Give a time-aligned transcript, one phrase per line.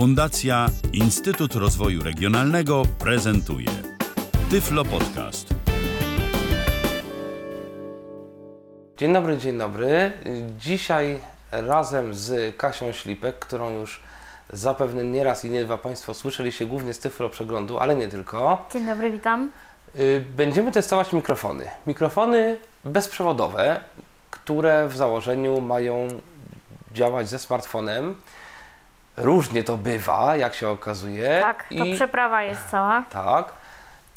[0.00, 3.66] Fundacja Instytut Rozwoju Regionalnego prezentuje
[4.50, 5.54] Tyflo Podcast.
[8.96, 10.12] Dzień dobry, dzień dobry.
[10.58, 11.20] Dzisiaj
[11.52, 14.00] razem z Kasią Ślipek, którą już
[14.52, 18.66] zapewne nieraz i nie dwa Państwo słyszeliście głównie z Tyflo Przeglądu, ale nie tylko.
[18.72, 19.50] Dzień dobry, witam.
[19.96, 21.64] Y, Będziemy testować mikrofony.
[21.86, 23.80] Mikrofony bezprzewodowe,
[24.30, 26.08] które w założeniu mają
[26.92, 28.14] działać ze smartfonem.
[29.22, 31.40] Różnie to bywa, jak się okazuje.
[31.40, 33.02] Tak, to przeprawa jest cała.
[33.10, 33.52] Tak.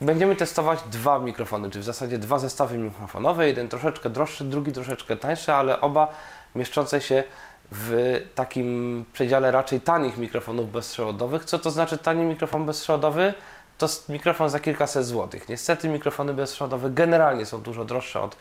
[0.02, 3.48] Będziemy testować dwa mikrofony, czy w zasadzie dwa zestawy mikrofonowe.
[3.48, 6.08] Jeden troszeczkę droższy, drugi troszeczkę tańszy, ale oba
[6.56, 7.24] mieszczące się
[7.72, 11.46] w takim przedziale raczej tanich mikrofonów bezprzewodowych.
[11.46, 13.34] Co to znaczy tani mikrofon bezprzewodowy?
[13.78, 15.50] To mikrofon za kilkaset złotych.
[15.50, 18.36] Niestety mikrofony bezprzewodowe generalnie są dużo droższe od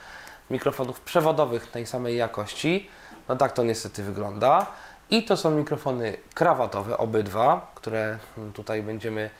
[0.50, 2.88] mikrofonów przewodowych tej samej jakości.
[3.28, 4.66] No tak to niestety wygląda.
[5.12, 8.18] I to są mikrofony krawatowe, obydwa, które
[8.54, 9.30] tutaj będziemy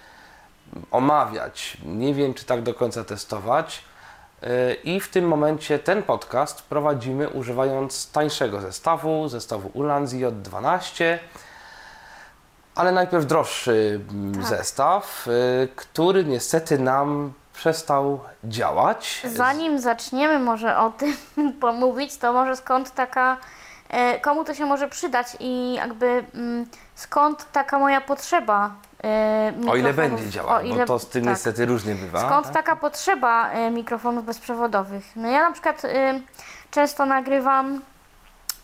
[0.90, 1.76] omawiać.
[1.84, 3.84] Nie wiem, czy tak do końca testować.
[4.42, 11.18] Yy, I w tym momencie ten podcast prowadzimy używając tańszego zestawu, zestawu Ulanzi J12,
[12.74, 14.44] ale najpierw droższy mm, Tak.
[14.44, 19.22] zestaw, yy, który niestety nam przestał działać.
[19.24, 21.16] Zanim zaczniemy może o tym
[21.60, 23.36] pomówić, to może skąd taka,
[24.22, 28.70] komu to się może przydać i jakby mm, skąd taka moja potrzeba
[29.04, 31.32] e, O ile będzie działał, o ile- bo to z tym tak.
[31.32, 32.20] niestety różnie bywa.
[32.26, 32.54] Skąd tak?
[32.54, 35.04] taka potrzeba e, mikrofonów bezprzewodowych?
[35.16, 36.20] No ja na przykład e,
[36.70, 37.80] często nagrywam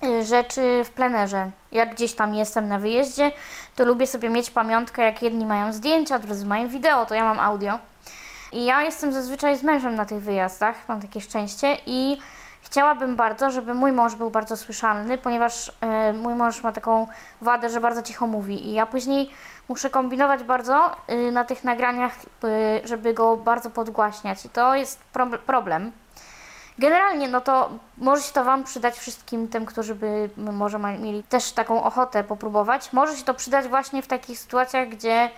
[0.03, 1.51] e, rzeczy w plenerze.
[1.73, 3.33] Jak gdzieś tam jestem na wyjeździe,
[3.77, 7.41] to lubię sobie mieć pamiątkę, jak jedni mają zdjęcia, drudzy mają wideo, to ja mam
[7.41, 7.79] audio.
[8.53, 12.19] I ja jestem zazwyczaj z mężem na tych wyjazdach, mam takie szczęście i
[12.71, 17.07] chciałabym bardzo, żeby mój mąż był bardzo słyszalny, ponieważ e, mój mąż ma taką
[17.41, 19.31] wadę, że bardzo cicho mówi i ja później
[19.69, 22.13] muszę kombinować bardzo y, na tych nagraniach,
[22.45, 25.93] y, żeby go bardzo podgłaśniać i to jest prob- problem.
[26.79, 31.53] Generalnie, no to może się to Wam przydać wszystkim tym, którzy by może mieli też
[31.53, 32.93] taką ochotę popróbować.
[32.93, 35.31] Może się to przydać właśnie w takich sytuacjach, gdzie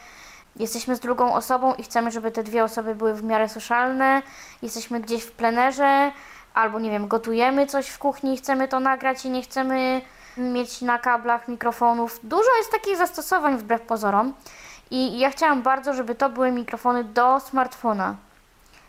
[0.56, 4.22] jesteśmy z drugą osobą i chcemy, żeby te dwie osoby były w miarę słyszalne.
[4.62, 6.12] Jesteśmy gdzieś w plenerze,
[6.54, 10.00] albo nie wiem, gotujemy coś w kuchni chcemy to nagrać i nie chcemy
[10.36, 12.20] mieć na kablach mikrofonów.
[12.22, 14.34] Dużo jest takich zastosowań wbrew pozorom.
[14.90, 18.16] I ja chciałam bardzo, żeby to były mikrofony do smartfona.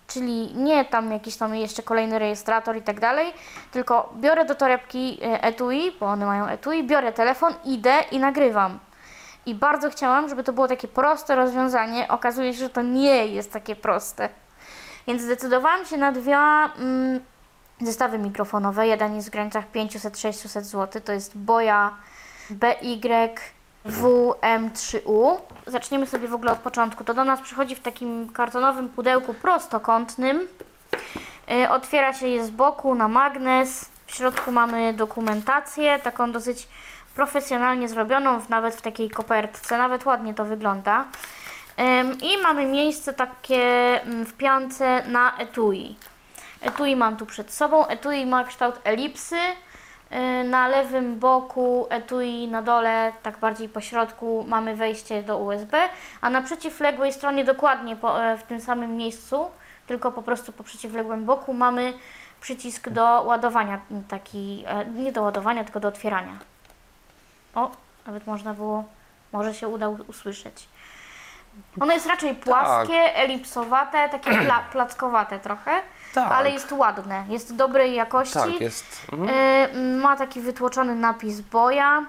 [0.08, 3.34] Czyli nie tam jakiś tam jeszcze kolejny rejestrator i tak dalej,
[3.72, 8.80] tylko biorę do torebki e, etui, bo one mają etui, biorę telefon, idę i nagrywam.
[9.46, 12.08] I bardzo chciałam, żeby to było takie proste rozwiązanie.
[12.08, 14.30] Okazuje się, że to nie jest takie proste.
[15.08, 17.20] Więc zdecydowałam się na dwie mm,
[17.86, 18.88] zestawy mikrofonowe.
[18.88, 21.02] Jeden jest w granicach 500-600 zł.
[21.06, 21.90] To jest Boya
[22.52, 25.38] BY-WM3U.
[25.68, 27.04] Zaczniemy sobie w ogóle od początku.
[27.04, 30.48] To do nas przychodzi w takim kartonowym pudełku prostokątnym.
[31.52, 33.90] Y, Otwiera się je z boku na magnes.
[34.08, 36.68] W środku mamy dokumentację, taką dosyć
[37.16, 39.78] profesjonalnie zrobioną, nawet w takiej kopertce.
[39.78, 41.06] Nawet ładnie to wygląda.
[42.22, 43.64] I mamy miejsce takie
[44.04, 45.96] mm, w piance na etui.
[46.62, 47.88] Etui mam tu przed sobą.
[47.88, 49.38] Etui ma kształt elipsy.
[50.12, 55.90] Yy, Na lewym boku etui, na dole, tak bardziej po środku, mamy wejście do USB,
[56.22, 59.50] a na przeciwległej stronie, dokładnie po, e, w tym samym miejscu,
[59.88, 61.94] tylko po prostu po przeciwległym boku, mamy
[62.42, 66.38] przycisk do ładowania, taki, e, nie do ładowania, tylko do otwierania.
[67.56, 67.72] O,
[68.08, 68.84] nawet można było,
[69.32, 70.68] może się uda usłyszeć.
[71.80, 75.72] Ono jest raczej płaskie, elipsowate, takie pla, plackowate trochę,
[76.14, 76.32] Tak.
[76.32, 78.34] ale jest ładne, jest dobrej jakości.
[78.34, 79.08] Tak, jest.
[79.12, 79.30] Mhm.
[79.76, 82.06] Y, ma taki wytłoczony napis boja.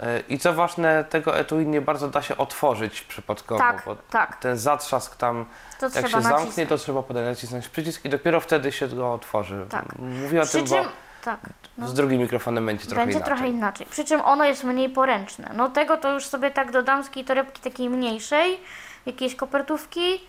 [0.00, 4.36] E, I co ważne, tego etui nie bardzo da się otworzyć przypadkowo, Tak, bo tak.
[4.36, 5.44] ten zatrzask tam,
[5.80, 6.68] To jak się zamknie, nacisnąć.
[6.68, 9.66] to trzeba potem nacisnąć przycisk i dopiero wtedy się go otworzy.
[9.70, 9.84] Tak.
[9.98, 10.88] Mówię o tym, czym, bo
[11.24, 11.40] tak,
[11.78, 13.34] no, z drugim mikrofonem będzie trochę będzie inaczej.
[13.36, 13.86] trochę inaczej.
[13.90, 15.50] Przy czym ono jest mniej poręczne.
[15.54, 18.60] No tego to już sobie tak do damskiej torebki takiej mniejszej,
[19.06, 20.20] jakiejś kopertówki,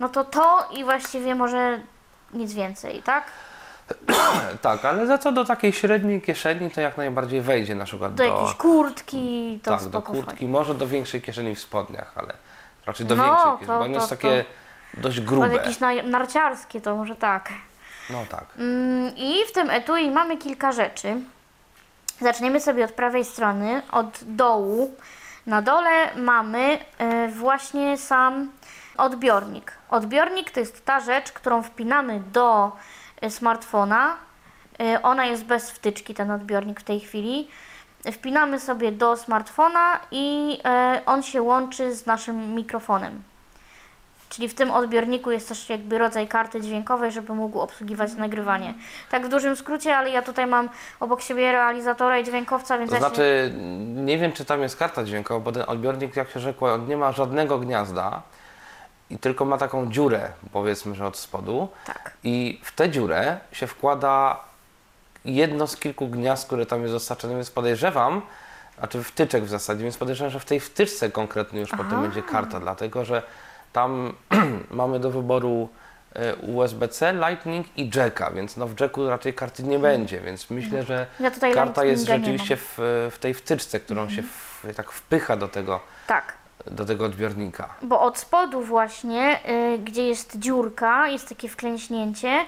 [0.00, 1.80] no to to i właściwie może
[2.34, 3.24] nic więcej, tak?
[4.62, 8.24] Tak, ale za co do takiej średniej kieszeni to jak najbardziej wejdzie na przykład Do
[8.24, 12.34] do, jakiejś kurtki, to tak, do kurtki, może do większej kieszeni w spodniach, ale
[12.86, 14.44] raczej do No, większej to- kieszeni, bo ono to- jest takie
[14.94, 15.52] dość Pod grube.
[15.52, 17.48] jakieś na, narciarskie to może tak.
[18.10, 18.44] No tak.
[18.58, 21.16] Mm, I w tym etui mamy kilka rzeczy.
[22.20, 24.94] Zaczniemy sobie od prawej strony, od dołu.
[25.46, 28.50] Na dole mamy e, właśnie sam
[28.96, 29.72] odbiornik.
[29.90, 32.72] Odbiornik to jest ta rzecz, którą wpinamy do
[33.20, 34.16] e, smartfona.
[34.80, 37.48] E, Ona jest bez wtyczki, ten odbiornik w tej chwili.
[38.12, 43.22] wpinamy sobie do smartfona i e, on się łączy z naszym mikrofonem.
[44.28, 48.74] Czyli w tym odbiorniku jest też jakby rodzaj karty dźwiękowej, żeby mógł obsługiwać nagrywanie.
[49.10, 50.68] Tak w dużym skrócie, ale ja tutaj mam
[51.00, 53.06] obok siebie realizatora i dźwiękowca, więc To ja się...
[53.08, 53.52] znaczy,
[53.94, 56.96] nie wiem czy tam jest karta dźwiękowa, bo ten odbiornik, jak się rzekło, on nie
[56.96, 58.22] ma żadnego gniazda
[59.10, 61.68] i tylko ma taką dziurę, powiedzmy, że od spodu.
[61.86, 62.10] Tak.
[62.24, 64.40] I w tę dziurę się wkłada
[65.24, 68.22] jedno z kilku gniazd, które tam jest dostarczone, więc podejrzewam,
[68.78, 72.60] znaczy wtyczek w zasadzie, więc podejrzewam, że w tej wtyczce konkretnie już potem będzie karta,
[72.60, 73.22] dlatego że
[73.72, 74.12] tam
[74.70, 75.68] mamy do wyboru
[76.14, 80.82] e, USB-C, Lightning i jacka, więc no w jacku raczej karty nie będzie, więc myślę,
[80.82, 82.78] że Ja karta jest Lightninga rzeczywiście w,
[83.12, 86.43] w tej wtyczce, którą się w, tak wpycha do tego, Tak.
[86.70, 87.68] Do tego odbiornika.
[87.82, 89.40] Bo od spodu właśnie,
[89.74, 92.44] y, gdzie jest dziurka, jest takie wklęśnięcie,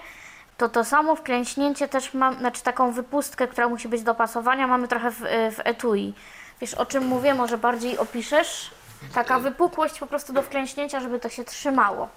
[0.59, 4.89] to to samo wklęśnięcie też mam, znaczy taką wypustkę, która musi być do pasowania, mamy
[4.89, 6.15] trochę w, y, w etui.
[6.61, 7.35] Wiesz o czym mówię?
[7.35, 8.71] Może bardziej opiszesz?
[9.15, 12.09] Taka wypukłość po prostu do wklęśnięcia, żeby to się trzymało.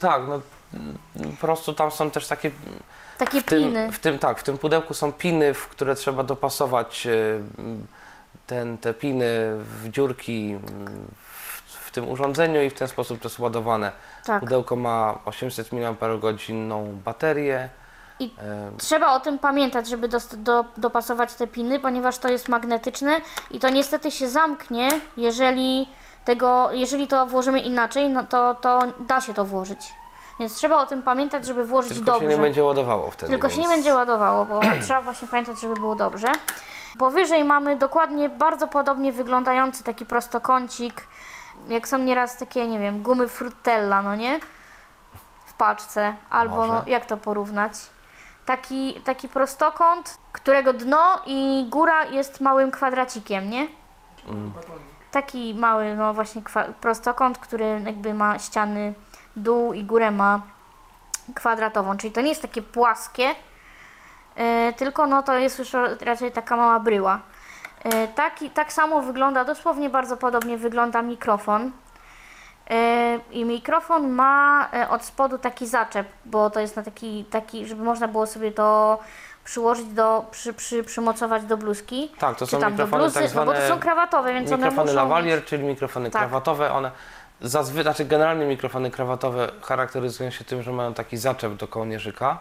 [0.00, 0.40] Tak, no
[0.74, 0.96] mm,
[1.36, 2.50] po prostu tam są też takie
[3.18, 3.92] Takie w tym, piny.
[3.92, 7.10] w tym tak, w tym pudełku są piny, w które trzeba dopasować e,
[7.58, 7.86] m,
[8.46, 9.26] ten, te piny
[9.82, 11.29] w dziurki w,
[11.90, 13.92] w tym urządzeniu i w ten sposób to jest ładowane.
[14.26, 14.40] Tak.
[14.40, 15.94] Pudełko ma 800 mAh
[17.04, 17.68] baterię.
[18.20, 22.48] I e, Trzeba o tym pamiętać, żeby dos- do, dopasować te piny, ponieważ to jest
[22.48, 23.20] magnetyczne
[23.50, 25.88] i to niestety się zamknie, jeżeli
[26.24, 29.92] tego, jeżeli to włożymy inaczej, no to, to da się to włożyć.
[30.40, 32.28] Więc trzeba o tym pamiętać, żeby włożyć Tylko dobrze.
[32.30, 33.32] się nie będzie ładowało wtedy.
[33.32, 36.28] Tylko się nie więc- będzie ładowało, bo trzeba właśnie pamiętać, żeby było dobrze.
[36.98, 41.06] Powyżej mamy dokładnie bardzo podobnie wyglądający taki prostokącik,
[41.68, 44.40] jak są nieraz takie, nie wiem, gumy Fruttella, no nie?
[45.46, 46.72] W paczce, albo Może.
[46.72, 47.72] no, jak to porównać?
[48.46, 53.66] Taki, taki prostokąt, którego dno i góra jest małym kwadracikiem, nie?
[55.10, 58.94] Taki mały, no właśnie kwa- prostokąt, który jakby ma ściany
[59.36, 60.40] dół i górę ma
[61.34, 63.34] kwadratową, czyli to nie jest takie płaskie,
[64.36, 67.20] e, tylko no to jest już raczej taka mała bryła.
[67.84, 71.70] E, taki, tak samo wygląda, dosłownie bardzo podobnie wygląda mikrofon.
[72.70, 77.66] E, I mikrofon ma e, od spodu taki zaczep, bo to jest na taki, taki
[77.66, 78.98] żeby można było sobie to
[79.44, 82.12] przyłożyć do, przy, przy, przymocować do bluzki.
[82.18, 84.92] Tak, to są mikrofony bluzy, tak no bo to zwane są krawatowe, więc one mikrofony
[84.92, 85.48] muszą lavalier, mieć...
[85.48, 86.22] czyli mikrofony Tak.
[86.22, 86.72] krawatowe.
[86.72, 86.90] One
[87.40, 92.38] zazwyczaj, znaczy generalnie mikrofony krawatowe charakteryzują się tym, że mają taki zaczep do kołnierzyka.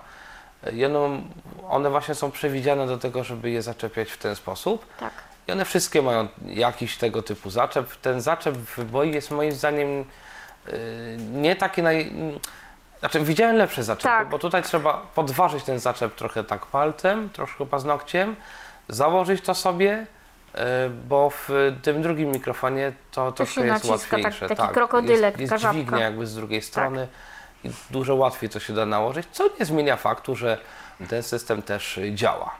[0.86, 1.22] One,
[1.70, 4.86] one właśnie są przewidziane do tego, żeby je zaczepiać w ten sposób.
[5.00, 5.12] Tak.
[5.50, 7.96] I one wszystkie mają jakiś tego typu zaczep.
[7.96, 9.90] Ten zaczep w boi jest moim zdaniem
[10.68, 10.74] yy,
[11.32, 12.14] nie taki naj...
[13.00, 14.30] Znaczy widziałem lepsze zaczepy, Tak.
[14.30, 18.36] bo tutaj trzeba podważyć ten zaczep trochę tak palcem, troszkę paznokciem,
[18.90, 20.06] założyć to sobie,
[20.56, 20.62] yy,
[21.08, 21.50] bo w
[21.82, 24.56] tym drugim mikrofonie to troszkę jest naciska, tak- łatwiejsze.
[24.56, 27.08] taki krokodylek, jest, jest dźwignia jakby z drugiej strony
[27.64, 30.58] i dużo łatwiej to się da nałożyć, co nie zmienia faktu, że
[31.10, 32.52] ten system też y, działa.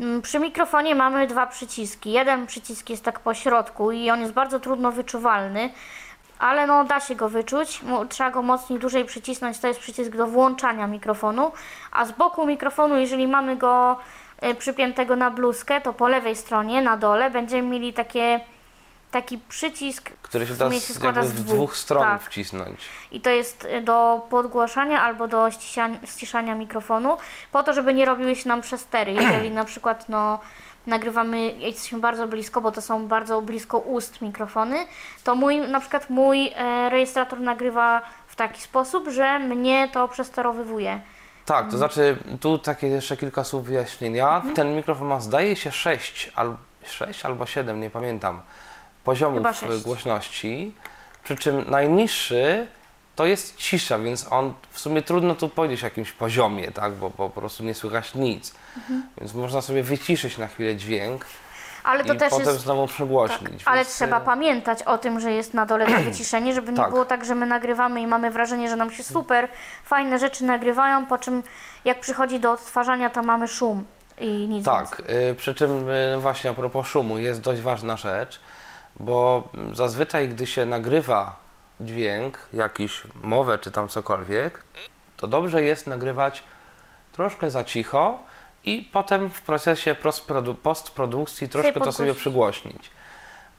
[0.00, 2.12] Mm, Przy mikrofonie mamy dwa przyciski.
[2.12, 5.70] Jeden przycisk jest tak po środku i on jest bardzo trudno wyczuwalny,
[6.38, 7.80] ale no da się go wyczuć.
[8.08, 9.58] Trzeba go mocniej dłużej przycisnąć.
[9.58, 11.52] To jest przycisk do włączania mikrofonu,
[11.92, 13.96] a z boku mikrofonu, jeżeli mamy go
[14.44, 18.40] y, przypiętego na bluzkę, to po lewej stronie, na dole, będziemy mieli takie,
[19.10, 21.54] taki przycisk, Który się w da się składa z dwóch.
[21.56, 22.22] dwóch stron Tak.
[22.22, 22.80] wcisnąć.
[23.12, 27.16] i to jest y, do podgłaszania albo do ściszania, ściszania mikrofonu,
[27.52, 29.12] po to, żeby nie robiły się nam przestery.
[29.12, 30.38] Jeżeli na przykład no,
[30.86, 34.86] nagrywamy, jesteśmy bardzo blisko, bo to są bardzo blisko ust mikrofony,
[35.24, 41.00] to mój, na przykład mój e, rejestrator nagrywa w taki sposób, że mnie to przesterowywuje.
[41.46, 41.70] Tak, Mm.
[41.70, 44.36] to znaczy tu takie jeszcze kilka słów wyjaśnienia.
[44.36, 44.54] Mhm.
[44.54, 48.40] Ten mikrofon ma zdaje się 6, al, 6 albo 7, nie pamiętam,
[49.04, 49.42] poziomów
[49.82, 50.74] głośności.
[51.24, 52.66] Przy czym najniższy
[53.16, 57.10] to jest cisza, więc on w sumie trudno tu powiedzieć o jakimś poziomie, tak, bo,
[57.10, 58.54] bo po prostu nie słychać nic.
[58.76, 59.02] Mhm.
[59.18, 61.26] Więc można sobie wyciszyć na chwilę dźwięk
[61.84, 63.62] Ale to i też potem jest znowu przegłośnić.
[63.64, 66.76] Ale więc, trzeba e, pamiętać o tym, że jest na dole to wyciszenie, żeby nie
[66.76, 66.90] Tak.
[66.90, 69.48] było tak, że my nagrywamy i mamy wrażenie, że nam się super
[69.84, 71.42] fajne rzeczy nagrywają, po czym
[71.84, 73.84] jak przychodzi do odtwarzania, to mamy szum
[74.20, 74.88] i nic więcej.
[74.88, 78.40] Tak, y, przy czym y, właśnie a propos szumu jest dość ważna rzecz,
[79.00, 81.36] bo zazwyczaj gdy się nagrywa
[81.80, 84.62] dźwięk, jakiś mowę czy tam cokolwiek,
[85.16, 86.42] to dobrze jest nagrywać
[87.12, 88.18] troszkę za cicho
[88.64, 92.90] i potem w procesie postprodu- postprodukcji troszkę to sobie przygłośnić.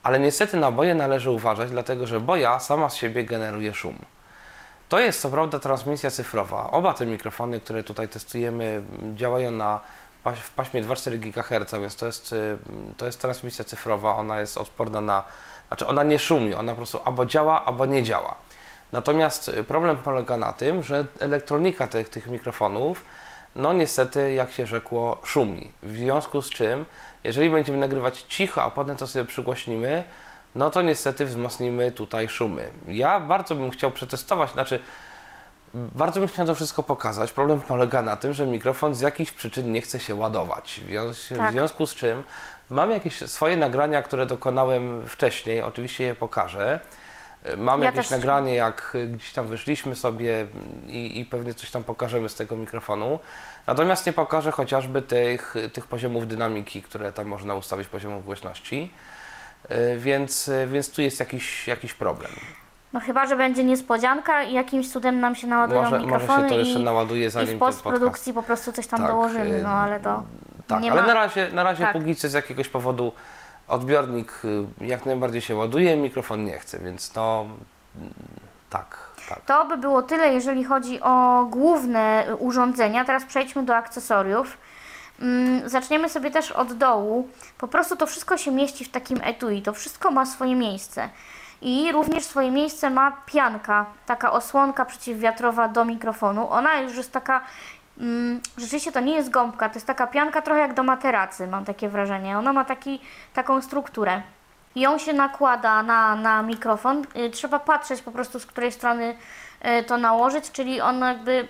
[0.04, 3.96] Ale niestety na boje należy uważać, dlatego że boja sama z siebie generuje szum.
[4.90, 6.72] To jest co prawda transmisja cyfrowa.
[6.72, 8.84] Oba te mikrofony, które tutaj testujemy,
[9.16, 9.80] działają na
[10.26, 12.58] w paśmie 2,4 GHz, więc to jest, y,
[12.98, 15.24] to jest transmisja cyfrowa, ona jest odporna na,
[15.68, 18.36] znaczy ona nie szumi, ona po prostu albo działa, albo nie działa.
[18.92, 23.06] Natomiast y, problem polega na tym, że elektronika tych, tych mikrofonów,
[23.56, 25.72] no niestety, jak się rzekło, szumi.
[25.84, 26.86] W związku z czym,
[27.24, 30.04] jeżeli będziemy nagrywać cicho, a potem to sobie przygłośnimy,
[30.56, 32.70] no to niestety wzmocnimy tutaj szumy.
[32.88, 34.80] Ja bardzo bym chciał przetestować, znaczy
[35.74, 37.32] bardzo bym chciał to wszystko pokazać.
[37.32, 40.82] Problem polega na tym, że mikrofon z jakichś przyczyn nie chce się ładować.
[40.84, 41.50] W związku, Tak.
[41.50, 42.24] w związku z czym
[42.70, 46.80] mam jakieś swoje nagrania, które dokonałem wcześniej, oczywiście je pokażę.
[47.58, 48.12] Mam Ja jakieś też.
[48.12, 50.48] nagranie, jak gdzieś tam wyszliśmy sobie
[50.88, 53.20] i, i pewnie coś tam pokażemy z tego mikrofonu.
[53.68, 58.94] Natomiast nie pokażę chociażby tych, tych poziomów dynamiki, które tam można ustawić, poziomów głośności.
[59.72, 62.32] Y, Więc, więc tu jest jakiś, jakiś problem.
[62.94, 66.50] No chyba, że będzie niespodzianka i jakimś cudem nam się naładują Może, może mikrofony się
[66.50, 67.84] to jeszcze i, naładuje i zanim w ten podcast.
[67.84, 70.24] postprodukcji po prostu coś tam Tak, dołożymy, no ale to
[70.68, 71.08] Tak, nie ale ma...
[71.08, 71.94] na razie, na razie Tak.
[71.94, 73.12] póki co z jakiegoś powodu
[73.68, 77.46] odbiornik y, jak najbardziej się ładuje, mikrofon nie chce, więc no
[77.98, 78.14] mm,
[78.70, 78.98] tak,
[79.30, 79.40] tak.
[79.46, 83.06] To by było tyle, jeżeli chodzi o główne y, urządzenia.
[83.06, 84.58] Teraz przejdźmy do akcesoriów.
[85.22, 87.28] Mm, Zaczniemy sobie też od dołu.
[87.58, 89.62] Po prostu to wszystko się mieści w takim etui.
[89.62, 91.10] To wszystko ma swoje miejsce.
[91.62, 96.50] I również swoje miejsce ma pianka, taka osłonka przeciwwiatrowa do mikrofonu.
[96.50, 97.42] Ona już jest taka,
[98.00, 101.66] mm, rzeczywiście to nie jest gąbka, to jest taka pianka trochę jak do materacy, mam
[101.66, 102.38] takie wrażenie.
[102.38, 103.02] Ona ma taki,
[103.34, 104.22] taką strukturę.
[104.76, 107.06] Ją się nakłada na, na mikrofon.
[107.16, 109.16] Y, Trzeba patrzeć po prostu z której strony
[109.80, 111.48] y, to nałożyć, czyli on jakby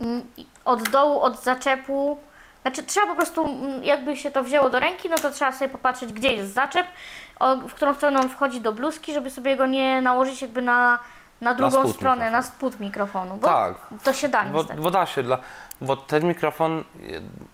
[0.00, 0.22] mm,
[0.64, 2.18] od dołu, od zaczepu.
[2.62, 5.68] Znaczy trzeba po prostu, mm, jakby się to wzięło do ręki, no to trzeba sobie
[5.68, 6.86] popatrzeć, gdzie jest zaczep,
[7.68, 10.98] w którą stronę on wchodzi do bluzki, żeby sobie go nie nałożyć jakby na,
[11.40, 13.36] na drugą spód stronę, na spód mikrofonu.
[13.36, 13.74] Bo Tak.
[14.04, 14.80] To się da Bo, niestety.
[14.80, 15.38] bo da się, dla,
[15.80, 16.84] bo ten mikrofon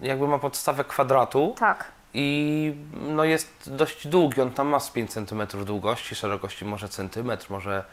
[0.00, 1.84] jakby ma podstawę kwadratu Tak.
[2.14, 7.46] i no jest dość długi, on tam ma z 5 cm długości, szerokości może centymetr,
[7.50, 7.84] może,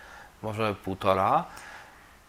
[0.41, 1.43] może półtora.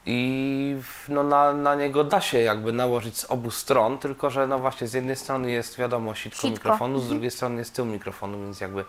[0.07, 0.77] I
[1.09, 4.87] no na, na niego da się jakby nałożyć z obu stron, tylko że no właśnie
[4.89, 6.51] z jednej strony jest wiadomo sitko, Sitko.
[6.51, 8.85] mikrofonu, z drugiej strony jest tył mikrofonu, więc jakby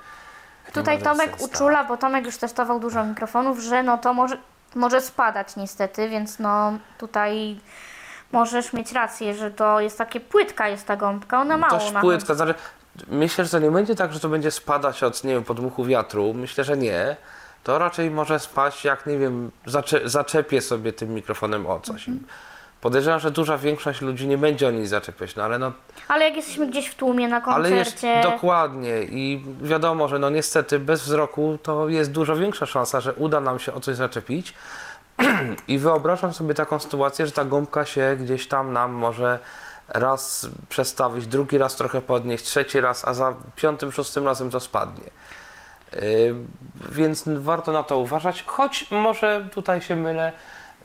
[0.74, 1.46] Tutaj ma Tomek sensu.
[1.46, 4.38] uczula, bo Tomek już testował dużo mikrofonów, że no to może,
[4.76, 7.60] może spadać niestety, więc no tutaj
[8.32, 12.02] możesz mieć rację, że to jest takie płytka jest ta gąbka, ona mało Dość nachodzi.
[12.12, 12.54] płytka, znaczy
[13.08, 16.34] myślę, że to nie będzie tak, że to będzie spadać od, nie wiem, podmuchu wiatru,
[16.34, 17.16] myślę, że nie.
[17.64, 22.10] To raczej może spaść, jak nie wiem, zacze zaczepię sobie tym mikrofonem o coś.
[22.10, 22.28] Mhm.
[22.82, 25.72] Podejrzewam, że duża większość ludzi nie będzie o nic zaczepiać, no ale no,
[26.08, 30.30] Ale jak jesteśmy gdzieś w tłumie na ale jest koncercie, dokładnie i wiadomo, że no
[30.30, 34.54] niestety bez wzroku to jest dużo większa szansa, że uda nam się o coś zaczepić.
[35.68, 39.40] I wyobrażam sobie taką sytuację, że ta gąbka się gdzieś tam nam może
[39.88, 45.10] raz przestawić, drugi raz trochę podnieść, trzeci raz, a za piątym, szóstym razem to spadnie.
[45.94, 46.36] Yy,
[46.92, 50.32] Więc warto na to uważać, choć może tutaj się mylę.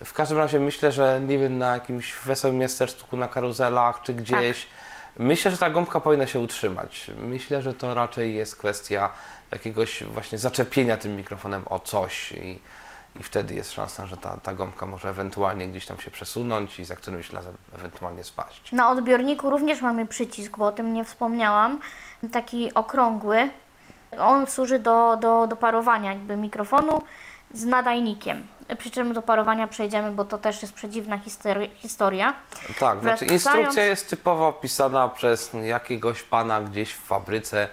[0.04, 4.66] W każdym razie myślę, że nie wiem, na jakimś wesołym miasteczku, na karuzelach czy gdzieś.
[5.18, 7.10] Myślę, że ta gąbka powinna się utrzymać.
[7.18, 9.10] Myślę, że to raczej jest kwestia
[9.52, 12.58] jakiegoś właśnie zaczepienia tym mikrofonem o coś i,
[13.20, 16.84] i wtedy jest szansa, że ta, ta gąbka może ewentualnie gdzieś tam się przesunąć i
[16.84, 18.72] za którymś razem ewentualnie spaść.
[18.72, 21.80] na odbiorniku również mamy przycisk, bo o tym nie wspomniałam,
[22.32, 23.50] taki okrągły.
[24.18, 27.02] On służy do, do, do parowania jakby mikrofonu
[27.54, 28.46] z nadajnikiem.
[28.78, 32.34] Przy czym do parowania przejdziemy, bo to też jest przedziwna histori- historia.
[32.80, 37.68] Tak, znaczy Wracając- instrukcja jest typowo pisana przez jakiegoś pana gdzieś w fabryce,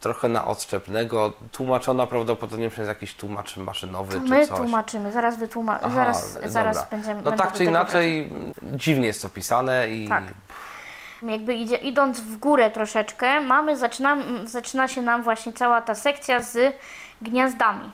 [0.00, 4.58] trochę na odszczepnego, tłumaczona prawdopodobnie przez jakiś tłumacz maszynowy czy My coś.
[4.58, 8.32] tłumaczymy, zaraz wytłumaczymy, zaraz, zaraz będziemy No tak czy inaczej,
[8.62, 10.24] dziwnie jest to pisane i Tak.
[11.22, 16.42] Jakby idzie, idąc w górę troszeczkę, mamy, zaczyna, zaczyna się nam właśnie cała ta sekcja
[16.42, 16.74] z
[17.22, 17.90] gniazdami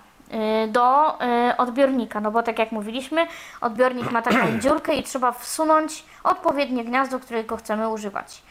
[0.69, 1.15] do
[1.51, 3.27] y, odbiornika, no bo tak jak mówiliśmy,
[3.61, 8.43] odbiornik ma taką dziurkę i trzeba wsunąć odpowiednie gniazdo, którego chcemy używać.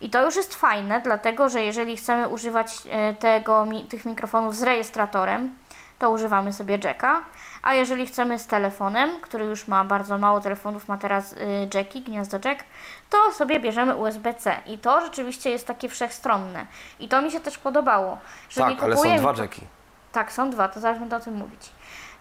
[0.00, 2.72] I to już jest fajne, dlatego że jeżeli chcemy używać
[3.10, 5.54] y, tego, tych mikrofonów z rejestratorem,
[5.98, 7.22] to używamy sobie jacka,
[7.62, 12.02] a jeżeli chcemy z telefonem, który już ma bardzo mało telefonów, ma teraz y, jacki,
[12.02, 12.64] gniazdo jack,
[13.10, 16.66] to sobie bierzemy USB-C i to rzeczywiście jest takie wszechstronne.
[17.00, 18.18] I to mi się też podobało,
[18.50, 19.62] że nie tak, ale kupuję są dwa jacki.
[20.12, 21.70] Tak, są dwa, to zaraz będę o tym mówić.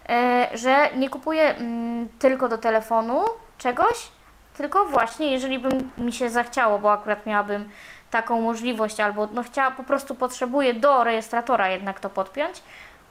[0.09, 3.23] E, że nie kupuję mm, tylko do telefonu
[3.57, 4.11] czegoś,
[4.57, 7.69] tylko właśnie jeżeli by mi się zachciało, bo akurat miałabym
[8.11, 12.63] taką możliwość, albo no chciała, po prostu potrzebuję do rejestratora jednak to podpiąć,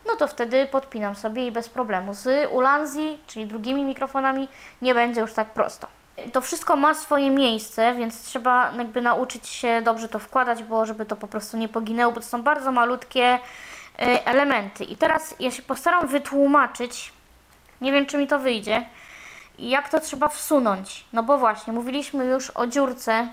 [0.06, 2.14] no to wtedy podpinam sobie i bez problemu.
[2.14, 4.48] Z Ulanzi, czyli drugimi mikrofonami,
[4.82, 5.86] nie będzie już tak prosto.
[6.32, 11.06] To wszystko ma swoje miejsce, więc trzeba jakby nauczyć się dobrze to wkładać, bo żeby
[11.06, 13.38] to po prostu nie poginęło, bo to są bardzo malutkie
[13.98, 14.84] elementy.
[14.84, 17.12] I teraz ja się postaram wytłumaczyć,
[17.80, 18.86] nie wiem czy mi to wyjdzie,
[19.58, 21.04] jak to trzeba wsunąć.
[21.12, 23.28] No bo właśnie, mówiliśmy już o dziurce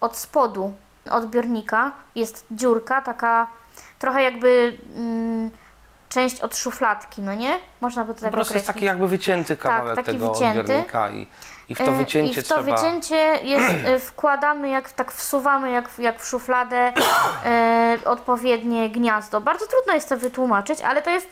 [0.00, 0.74] od spodu
[1.10, 1.92] odbiornika.
[2.14, 3.46] Jest dziurka, taka
[3.98, 5.50] trochę jakby mm,
[6.08, 7.58] część od szufladki, no nie?
[7.80, 8.74] Można by to Po tak prostu jest określić.
[8.74, 10.60] taki jakby wycięty kawałek taki tego wycięty.
[10.60, 11.26] odbiornika i,
[11.68, 12.76] i w to E, wycięcie I w to trzeba...
[12.76, 16.92] wycięcie jest, e, wkładamy, jak tak wsuwamy, jak, w- jak w szufladę
[17.44, 19.40] e, odpowiednie gniazdo.
[19.40, 21.28] Bardzo trudno jest to wytłumaczyć, ale to jest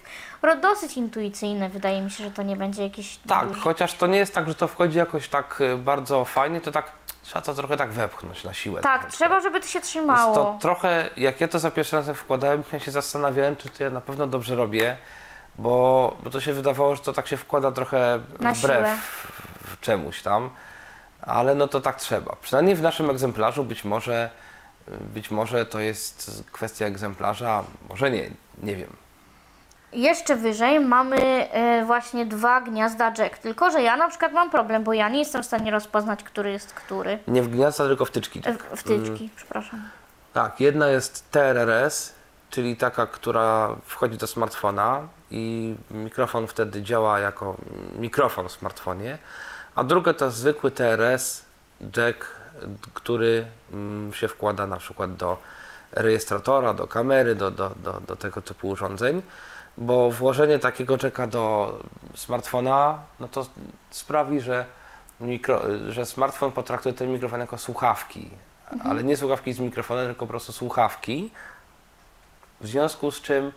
[0.62, 1.68] dosyć intuicyjne.
[1.68, 4.48] Wydaje mi się, że to nie będzie jakiś Tak, duży- chociaż to nie jest tak,
[4.48, 6.90] że to wchodzi jakoś tak y, bardzo fajnie, to tak
[7.22, 8.80] trzeba to trochę tak wepchnąć na siłę.
[8.80, 9.16] Tak, trochę.
[9.16, 10.34] trzeba, żeby to się trzymało.
[10.34, 13.90] to trochę, jak ja to za pierwszy raz wkładałem, ja się zastanawiałem, czy to ja
[13.90, 14.96] na pewno dobrze robię,
[15.58, 18.96] bo, bo to się wydawało, że to tak się wkłada trochę Na wbrew siłę.
[19.86, 20.50] Czemuś tam,
[21.22, 22.36] ale no to tak trzeba.
[22.42, 24.30] Przynajmniej w naszym egzemplarzu być może,
[25.00, 28.30] być może to jest kwestia egzemplarza, może nie,
[28.62, 28.90] nie wiem.
[29.92, 31.16] Jeszcze wyżej mamy
[31.50, 33.38] e, właśnie dwa gniazda jack.
[33.38, 36.52] Tylko, że ja na przykład mam problem, bo ja nie jestem w stanie rozpoznać, który
[36.52, 37.18] jest który.
[37.28, 38.42] Nie w gniazda, tylko wtyczki.
[38.44, 39.82] E, w- Wtyczki, przepraszam.
[40.32, 42.12] Tak, jedna jest TRRS,
[42.50, 45.00] czyli taka, która wchodzi do smartfona
[45.30, 47.56] i mikrofon wtedy działa jako
[47.98, 49.18] mikrofon w smartfonie,
[49.76, 51.44] a druga to zwykły TRS
[51.96, 52.26] jack,
[52.94, 55.38] który mm, się wkłada na przykład do
[55.92, 59.22] rejestratora, do kamery, do, do, do, do tego typu urządzeń,
[59.78, 61.78] bo włożenie takiego jacka do
[62.14, 63.46] smartfona, no to
[63.90, 64.64] sprawi, że,
[65.20, 68.30] mikro, że smartfon potraktuje ten mikrofon jako słuchawki,
[68.84, 71.30] ale nie słuchawki z mikrofonem, tylko po prostu słuchawki,
[72.60, 73.52] w związku z czym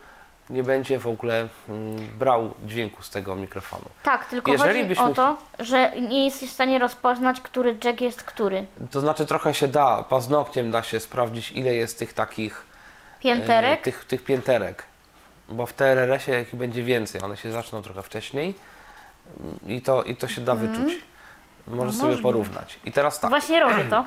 [0.50, 3.86] nie będzie w ogóle mm, brał dźwięku z tego mikrofonu.
[4.04, 8.02] Tak, tylko Jeżeli chodzi byśmy- o to, że nie jesteś w stanie rozpoznać, który jack
[8.02, 8.66] jest który.
[8.92, 12.66] To znaczy trochę się da, paznokciem da się sprawdzić, ile jest tych takich
[13.20, 13.82] e, Pięterek.
[13.82, 14.84] tych, tych pięterek,
[15.50, 18.56] bo w TRRS-ie ich będzie więcej, one się zaczną trochę wcześniej
[19.40, 20.94] mm, i to, i to się da wyczuć.
[21.68, 21.88] Możesz Mhm.
[21.88, 22.24] No sobie można.
[22.24, 22.80] porównać.
[22.86, 23.30] I teraz tak.
[23.30, 24.06] Właśnie robię to.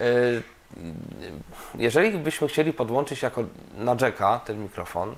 [0.00, 0.42] Y,
[1.74, 3.44] Jeżeli byśmy chcieli podłączyć jako
[3.76, 5.14] na jacka ten mikrofon,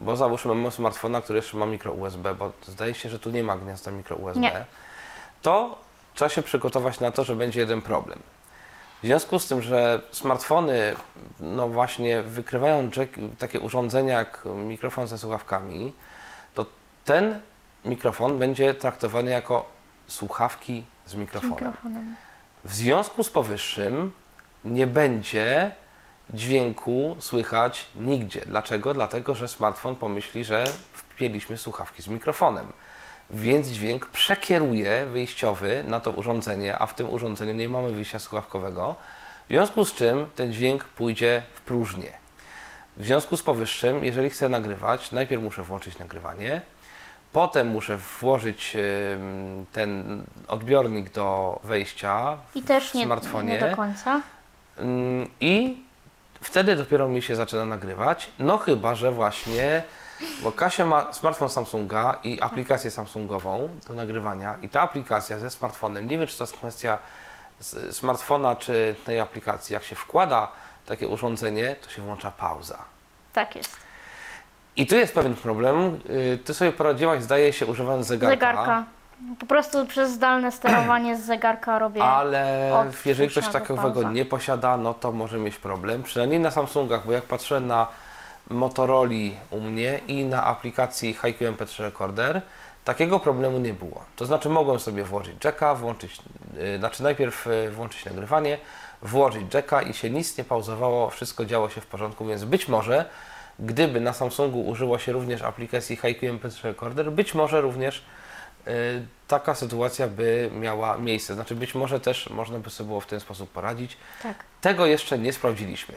[0.00, 3.42] bo załóżmy mamy smartfona, który jeszcze ma mikro USB, bo zdaje się, że tu nie
[3.42, 4.64] ma gniazda mikro USB, Nie.
[5.42, 5.78] to
[6.14, 8.18] trzeba się przygotować na to, że będzie jeden problem.
[9.02, 10.96] W związku z tym, że smartfony
[11.40, 15.92] no właśnie wykrywają jack, takie urządzenia jak mikrofon ze słuchawkami,
[16.54, 16.66] to
[17.04, 17.40] ten
[17.84, 19.68] mikrofon będzie traktowany jako
[20.06, 21.54] słuchawki z mikrofonem.
[21.56, 22.16] Mikrofonem.
[22.64, 24.12] W związku z powyższym
[24.64, 25.70] nie będzie
[26.34, 28.40] dźwięku słychać nigdzie.
[28.46, 28.94] Dlaczego?
[28.94, 32.66] Dlatego, że smartfon pomyśli, że wpięliśmy słuchawki z mikrofonem.
[33.30, 38.94] Więc dźwięk przekieruje wyjściowy na to urządzenie, a w tym urządzeniu nie mamy wyjścia słuchawkowego.
[39.44, 42.12] W związku z czym ten dźwięk pójdzie w próżnię.
[42.96, 46.60] W związku z powyższym, jeżeli chcę nagrywać, najpierw muszę włączyć nagrywanie,
[47.32, 48.76] potem muszę włożyć
[49.72, 54.20] ten odbiornik do wejścia I też w nie, smartfonie nie do końca.
[54.80, 55.82] ym, i
[56.40, 58.30] wtedy dopiero mi się zaczyna nagrywać.
[58.38, 59.82] No chyba, że właśnie,
[60.42, 66.08] bo Kasia ma smartfon Samsunga i aplikację Samsungową do nagrywania i ta aplikacja ze smartfonem,
[66.08, 66.98] nie wiem czy to jest kwestia
[67.90, 70.48] smartfona czy tej aplikacji, jak się wkłada
[70.86, 72.78] takie urządzenie, to się włącza pauza.
[73.32, 73.76] Tak jest.
[74.76, 76.00] I tu jest pewien problem.
[76.10, 78.34] Y, Ty sobie poradziłaś, zdaje się, używając zegarka.
[78.36, 78.84] Zegarka.
[79.38, 82.02] Po prostu przez zdalne sterowanie z zegarka robię.
[82.02, 84.10] Ale Od jeżeli ktoś push na takiego pauza.
[84.10, 86.02] nie posiada, no to może mieć problem.
[86.02, 87.86] Przynajmniej na Samsungach, bo jak patrzę na
[88.50, 92.42] Motoroli u mnie i na aplikacji HiQ MP3 Recorder,
[92.84, 94.04] takiego problemu nie było.
[94.16, 96.22] To znaczy mogłem sobie włożyć jacka, włączyć,
[96.56, 98.58] yy, znaczy najpierw yy, włączyć nagrywanie,
[99.02, 103.04] włożyć jacka i się nic nie pauzowało, wszystko działo się w porządku, więc być może
[103.58, 108.19] gdyby na Samsungu użyło się również aplikacji HiQ MP3 Recorder, być może również y,
[109.28, 111.34] taka sytuacja by miała miejsce.
[111.34, 113.96] Znaczy być może też można by sobie było w ten sposób poradzić.
[114.22, 114.44] Tak.
[114.60, 115.94] Tego jeszcze nie sprawdziliśmy.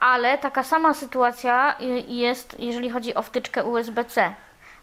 [0.00, 4.34] Ale taka sama sytuacja y, jest, jeżeli chodzi o wtyczkę USB-C.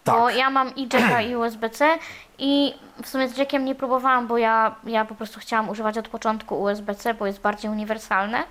[0.06, 0.36] Bo Tak.
[0.36, 1.98] ja mam i jacka i USB-C
[2.38, 6.08] i w sumie z jackiem nie próbowałam, bo ja, ja po prostu chciałam używać od
[6.08, 8.44] początku USB-C, bo jest bardziej uniwersalne.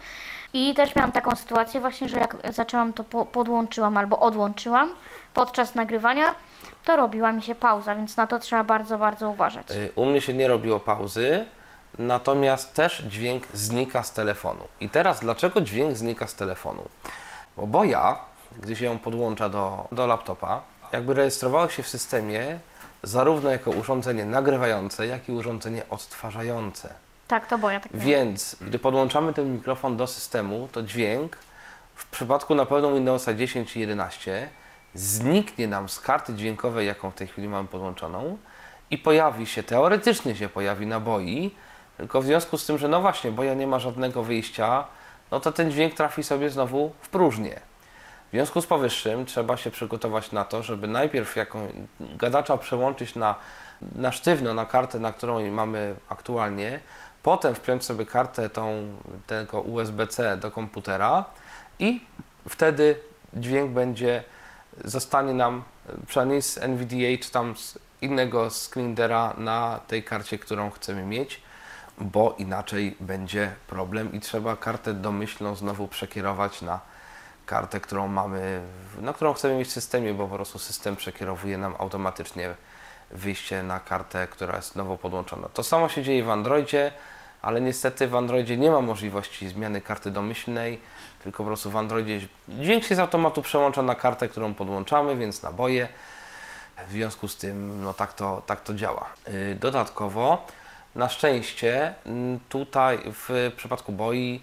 [0.54, 4.90] I też miałam taką sytuację właśnie, że jak zaczęłam to po, podłączyłam albo odłączyłam
[5.34, 6.34] podczas nagrywania,
[6.84, 9.70] to robiła mi się pauza, więc na to trzeba bardzo, bardzo uważać.
[9.70, 11.44] Y, U mnie się nie robiło pauzy,
[11.98, 14.68] natomiast też dźwięk znika z telefonu.
[14.80, 16.82] I teraz dlaczego dźwięk znika z telefonu?
[17.56, 18.18] Bo, bo ja,
[18.60, 20.60] gdy się ją podłącza do, do laptopa,
[20.92, 22.58] jakby rejestrowało się w systemie
[23.02, 26.94] zarówno jako urządzenie nagrywające, jak i urządzenie odtwarzające.
[27.28, 27.92] Tak, to bo ja tak.
[27.94, 31.36] Więc gdy podłączamy ten mikrofon do systemu, to dźwięk
[31.94, 34.48] w przypadku na pewno Windowsa 10 i 11
[34.94, 38.38] zniknie nam z karty dźwiękowej, jaką w tej chwili mamy podłączoną
[38.90, 41.54] i pojawi się, teoretycznie się pojawi na boi,
[41.96, 44.84] tylko w związku z tym, że no właśnie, boja nie ma żadnego wyjścia,
[45.30, 47.60] no to ten dźwięk trafi sobie znowu w próżnię.
[48.28, 51.68] W związku z powyższym trzeba się przygotować na to, żeby najpierw jaką
[52.00, 53.34] gadacza przełączyć na,
[53.94, 56.80] na sztywno, na kartę, na którą mamy aktualnie,
[57.22, 61.24] potem wpiąć sobie kartę tą, tego USB-C do komputera
[61.78, 62.06] i
[62.48, 62.96] wtedy
[63.34, 64.24] dźwięk będzie,
[64.84, 65.62] zostanie nam
[66.06, 71.42] przynajmniej z NVDA czy tam z innego screenera na tej karcie, którą chcemy mieć,
[71.98, 76.80] bo inaczej będzie problem i trzeba kartę domyślną znowu przekierować na
[77.46, 78.62] kartę, którą mamy,
[79.00, 82.54] na którą chcemy mieć w systemie, bo po prostu system przekierowuje nam automatycznie
[83.10, 85.48] wyjście na kartę, która jest nowo podłączona.
[85.48, 86.92] To samo się dzieje w Androidzie,
[87.42, 90.80] ale niestety w Androidzie nie ma możliwości zmiany karty domyślnej,
[91.24, 95.42] tylko po prostu w Androidzie dźwięk się z automatu przełącza na kartę, którą podłączamy, więc
[95.42, 95.88] na boje.
[96.88, 99.06] W związku z tym, no tak to, tak to działa.
[99.26, 100.46] Yy, Dodatkowo,
[100.94, 101.94] na szczęście,
[102.48, 104.40] tutaj w przypadku boi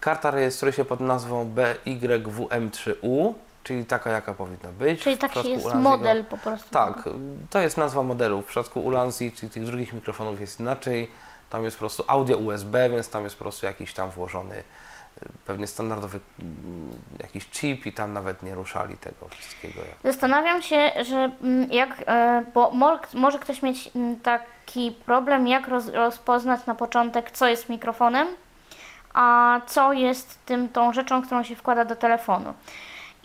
[0.00, 5.02] karta rejestruje się pod nazwą BYWM3U, czyli taka, jaka powinna być.
[5.02, 6.70] Czyli taki jest Ulanziego- model po prostu.
[6.70, 7.08] tak,
[7.50, 8.42] to jest nazwa modelu.
[8.42, 11.10] W przypadku Ulanzi, czyli tych drugich mikrofonów jest inaczej.
[11.50, 14.62] Tam jest po prostu audio USB, więc tam jest po prostu jakiś tam włożony y,
[15.46, 19.80] pewnie standardowy mm, jakiś chip i tam nawet nie ruszali tego wszystkiego.
[20.04, 25.68] Zastanawiam się, że mm, jak, e, bo mo- może ktoś mieć mm, taki problem, jak
[25.68, 28.28] roz, rozpoznać na początek, co jest mikrofonem,
[29.14, 32.54] a co jest tym, tą rzeczą, którą się wkłada do telefonu.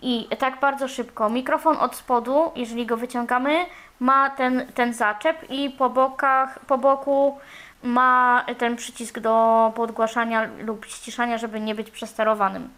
[0.02, 1.30] I tak bardzo szybko.
[1.30, 3.66] Mikrofon od spodu, jeżeli go wyciągamy,
[4.00, 7.38] ma ten, ten zaczep i po bokach, po boku
[7.84, 12.68] ma ten przycisk do podgłaszania lub ściszania, żeby nie być przesterowanym.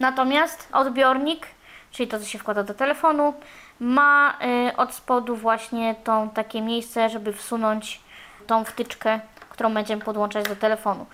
[0.00, 1.46] Natomiast odbiornik,
[1.90, 3.34] czyli to, co się wkłada do telefonu,
[3.80, 4.38] ma
[4.70, 8.00] y, od spodu właśnie tą takie miejsce, żeby wsunąć
[8.46, 11.06] tą wtyczkę, którą będziemy podłączać do telefonu.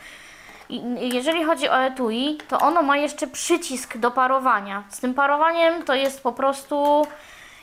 [1.00, 4.82] Jeżeli chodzi o etui, to ono ma jeszcze przycisk do parowania.
[4.88, 7.06] Z tym parowaniem to jest po prostu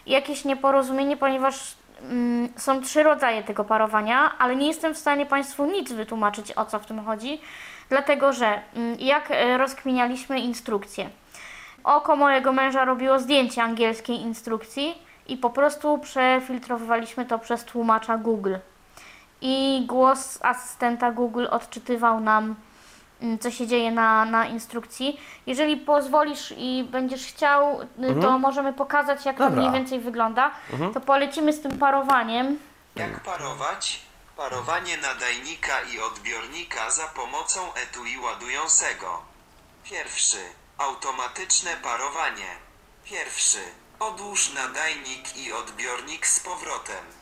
[0.05, 1.75] jakieś nieporozumienie, ponieważ
[2.57, 6.79] są trzy rodzaje tego parowania, ale nie jestem w stanie Państwu nic wytłumaczyć, o co
[6.79, 7.41] w tym chodzi,
[7.89, 11.09] dlatego że mm, jak e, rozkminialiśmy instrukcję,
[11.83, 18.55] oko mojego męża robiło zdjęcie angielskiej instrukcji i po prostu przefiltrowywaliśmy to przez tłumacza Google.
[19.41, 22.55] I głos asystenta Google odczytywał nam, mm,
[23.39, 25.19] co się dzieje na, na instrukcji.
[25.45, 29.59] Jeżeli pozwolisz i będziesz chciał, y, to możemy pokazać, jak to Dobra.
[29.61, 30.51] mniej więcej wygląda.
[30.93, 32.59] To polecimy z tym parowaniem.
[32.95, 33.99] Jak parować?
[34.37, 39.21] Parowanie nadajnika i odbiornika za pomocą etui ładującego.
[39.83, 40.37] Pierwszy.
[40.77, 42.47] Automatyczne parowanie.
[43.03, 43.59] Pierwszy.
[43.99, 47.16] Odłóż nadajnik i odbiornik z powrotem.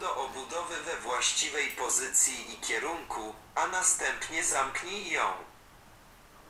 [0.00, 5.32] Do obudowy we właściwej pozycji i kierunku, a następnie zamknij ją.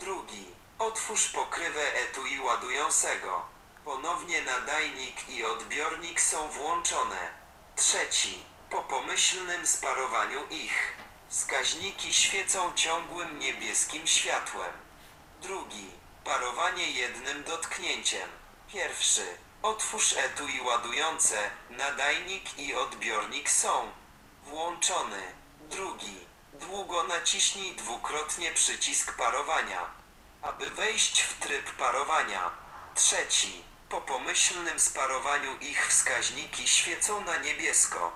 [0.00, 0.46] Drugi.
[0.78, 3.46] Otwórz pokrywę etui ładującego.
[3.84, 7.30] Ponownie nadajnik i odbiornik są włączone.
[7.76, 8.44] Trzeci.
[8.70, 10.96] Po pomyślnym sparowaniu ich.
[11.28, 14.72] Wskaźniki świecą ciągłym niebieskim światłem.
[15.42, 15.90] Drugi.
[16.24, 18.28] Parowanie jednym dotknięciem.
[18.72, 19.45] Pierwszy.
[19.66, 21.50] Otwórz etui ładujące.
[21.70, 23.92] Nadajnik i odbiornik są
[24.42, 25.22] włączony.
[25.60, 26.26] Drugi.
[26.52, 29.90] Długo naciśnij dwukrotnie przycisk parowania,
[30.42, 32.50] aby wejść w tryb parowania.
[32.94, 33.64] Trzeci.
[33.88, 38.12] Po pomyślnym sparowaniu ich wskaźniki świecą na niebiesko.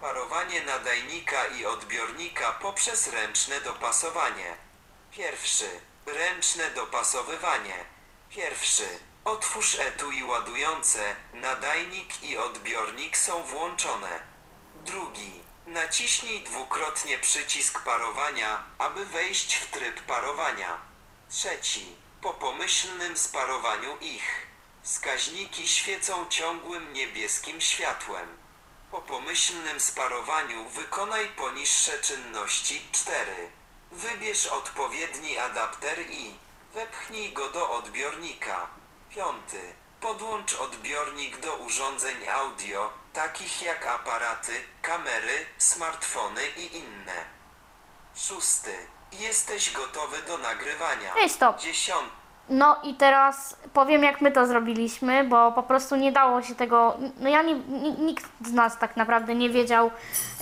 [0.00, 4.56] Parowanie nadajnika i odbiornika poprzez ręczne dopasowanie.
[5.10, 5.80] Pierwszy.
[6.06, 7.84] Ręczne dopasowywanie.
[8.30, 8.98] Pierwszy.
[9.24, 11.16] Otwórz etui ładujące.
[11.32, 14.20] Nadajnik i odbiornik są włączone.
[14.74, 15.40] Drugi.
[15.66, 20.78] Naciśnij dwukrotnie przycisk parowania, aby wejść w tryb parowania.
[21.30, 21.96] Trzeci.
[22.20, 24.46] Po pomyślnym sparowaniu ich.
[24.82, 28.38] Wskaźniki świecą ciągłym niebieskim światłem.
[28.90, 33.50] Po pomyślnym sparowaniu wykonaj poniższe czynności 4.
[33.92, 36.34] Wybierz odpowiedni adapter i
[36.74, 38.83] wepchnij go do odbiornika.
[39.14, 39.60] Piąty.
[40.00, 47.12] Podłącz odbiornik do urządzeń audio, takich jak aparaty, kamery, smartfony i inne.
[48.16, 48.70] Szósty.
[49.20, 51.10] Jesteś gotowy do nagrywania.
[51.18, 51.60] Ej, stop.
[51.60, 52.10] Dziesiąty.
[52.48, 56.96] No i teraz powiem, jak my to zrobiliśmy, bo po prostu nie dało się tego.
[57.20, 59.90] No ja nie, ni- nikt z nas tak naprawdę nie wiedział,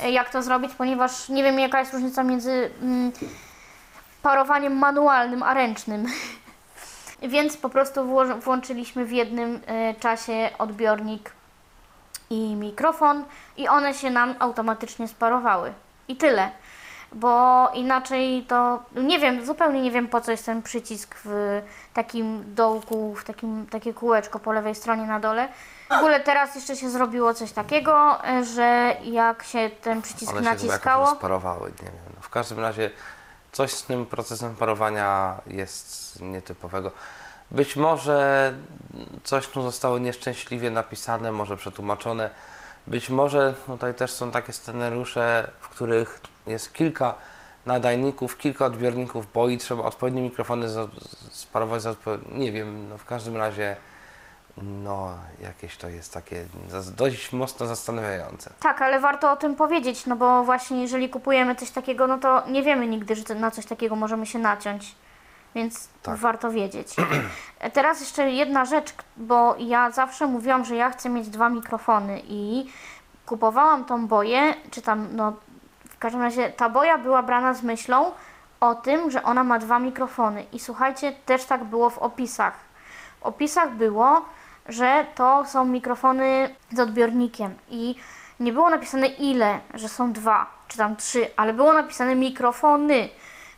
[0.02, 3.12] e, jak to zrobić, ponieważ nie wiem, jaka jest różnica między mm,
[4.22, 6.06] parowaniem manualnym a ręcznym.
[7.28, 11.32] Więc po prostu włączyliśmy w jednym e, czasie odbiornik
[12.30, 13.24] i mikrofon,
[13.56, 15.72] i one się nam automatycznie sparowały.
[16.08, 16.50] I tyle
[17.14, 21.62] bo inaczej to nie wiem, zupełnie nie wiem po co jest ten przycisk w
[21.94, 25.48] takim dołku, w takim takie kółeczko po lewej stronie na dole.
[25.88, 30.40] W ogóle teraz jeszcze się zrobiło coś takiego, e, że jak się ten przycisk One
[30.40, 32.12] się naciskało, rozparowały, nie wiem.
[32.16, 32.90] No, w każdym razie
[33.52, 36.90] coś z tym procesem parowania jest nietypowego.
[37.50, 38.52] Być może
[39.24, 42.30] coś tu zostało nieszczęśliwie napisane, może przetłumaczone.
[42.86, 47.14] Być może tutaj też są takie scenariusze, w których jest kilka
[47.66, 50.68] nadajników, kilka odbiorników boi, trzeba odpowiednie mikrofony
[51.30, 51.82] sparować,
[52.32, 53.76] nie wiem, no w każdym razie
[54.56, 55.10] no
[55.42, 56.44] jakieś to jest takie
[56.96, 58.52] dość mocno zastanawiające.
[58.60, 62.42] tak, ale warto o tym powiedzieć, no bo właśnie jeżeli kupujemy coś takiego, no to
[62.48, 64.94] nie wiemy nigdy, że na coś takiego możemy się naciąć.
[65.54, 66.16] Więc Tak.
[66.16, 66.88] warto wiedzieć.
[67.60, 72.22] E, Teraz jeszcze jedna rzecz, bo ja zawsze mówiłam, że ja chcę mieć dwa mikrofony
[72.28, 72.70] i
[73.26, 75.32] kupowałam tą boję, czy tam, no
[75.90, 78.12] w każdym razie ta boja była brana z myślą
[78.60, 80.44] o tym, że ona ma dwa mikrofony.
[80.52, 82.54] I słuchajcie, też tak było w opisach.
[83.20, 84.24] W opisach było,
[84.68, 87.94] że to są mikrofony z odbiornikiem i
[88.40, 93.08] nie było napisane ile, że są dwa, czy tam trzy, ale było napisane mikrofony.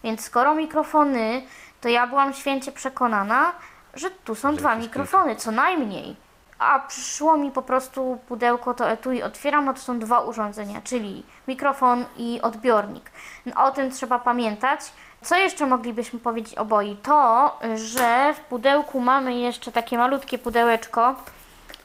[0.05, 1.43] Więc skoro mikrofony,
[1.81, 3.53] to ja byłam święcie przekonana,
[3.95, 6.17] że tu są dwa mikrofony, co najmniej.
[6.59, 11.23] A przyszło mi po prostu pudełko to etui otwieram, a to są dwa urządzenia, czyli
[11.49, 13.11] mikrofon i odbiornik.
[13.47, 14.81] No, o tym trzeba pamiętać.
[15.25, 16.97] Co jeszcze moglibyśmy powiedzieć o boi?
[16.97, 21.15] To, że w pudełku mamy jeszcze takie malutkie pudełeczko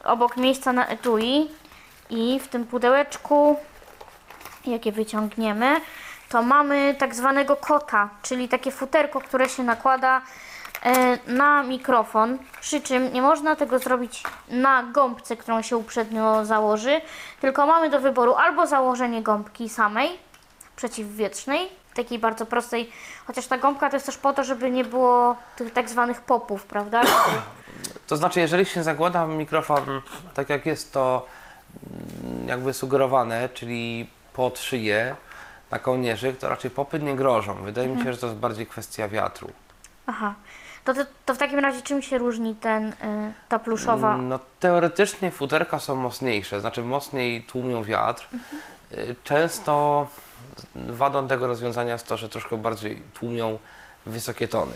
[0.03, 1.51] obok miejsca na etui
[2.09, 3.57] i w tym pudełeczku,
[4.65, 5.81] jakie wyciągniemy,
[6.29, 10.21] to mamy tak zwanego kota, czyli takie futerko, które się nakłada
[10.83, 17.01] e, na mikrofon, przy czym nie można tego zrobić na gąbce, którą się uprzednio założy,
[17.41, 20.19] tylko mamy do wyboru albo założenie gąbki samej,
[20.75, 22.91] przeciwwietrznej, takiej bardzo prostej,
[23.27, 26.63] chociaż ta gąbka to jest też po to, żeby nie było tych tak zwanych popów,
[26.63, 27.01] prawda?
[28.07, 30.01] To znaczy, jeżeli się zakłada mikrofon
[30.33, 31.25] tak jak jest to
[32.23, 35.15] mm, jakby sugerowane, czyli pod szyję
[35.71, 37.53] na kołnierzyk, to raczej popy nie grożą.
[37.53, 39.51] Wydaje mi się, że to jest bardziej kwestia wiatru.
[40.07, 40.33] Aha.
[40.85, 42.93] To, to, to w takim razie czym się różni ten, y,
[43.49, 44.17] ta pluszowa?
[44.17, 48.27] No teoretycznie futerka są mocniejsze, znaczy mocniej tłumią wiatr.
[48.91, 50.07] Y, Często
[50.75, 53.59] wadą tego rozwiązania jest to, że troszkę bardziej tłumią
[54.05, 54.75] wysokie tony.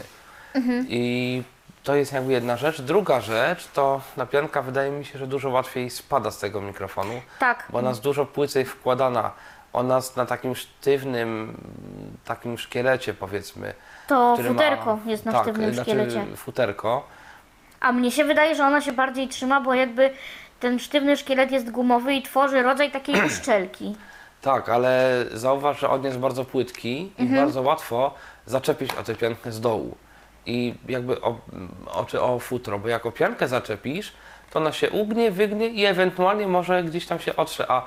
[0.87, 1.43] I
[1.83, 2.81] to jest jakby jedna rzecz.
[2.81, 7.65] Druga rzecz to napianka wydaje mi się, że dużo łatwiej spada z tego mikrofonu, Tak.
[7.69, 9.31] bo ona jest dużo płycej wkładana.
[9.73, 11.57] Ona jest na takim sztywnym,
[12.25, 13.73] takim szkielecie powiedzmy.
[14.07, 16.25] To który ma- futerko jest na tak, sztywnym znaczy szkielecie.
[16.35, 17.07] futerko.
[17.79, 20.11] A mnie się wydaje, że ona się bardziej trzyma, bo jakby
[20.59, 23.95] ten sztywny szkielet jest gumowy i tworzy rodzaj takiej uszczelki.
[24.43, 27.41] Tak, ale zauważ, że on jest bardzo płytki i Mhm.
[27.45, 28.13] bardzo łatwo
[28.45, 29.97] zaczepić o tę piankę z dołu.
[30.45, 31.35] I jakby o,
[31.93, 34.13] o, czy o futro, bo jak o piankę zaczepisz,
[34.51, 37.83] to ona się ugnie, wygnie i ewentualnie może gdzieś tam się otrze, a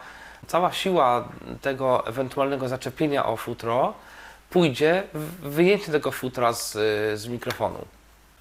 [0.47, 1.29] cała siła
[1.63, 3.95] tego ewentualnego zaczepienia o futro
[4.51, 6.73] pójdzie w wyjęcie tego futra z,
[7.21, 7.79] z mikrofonu.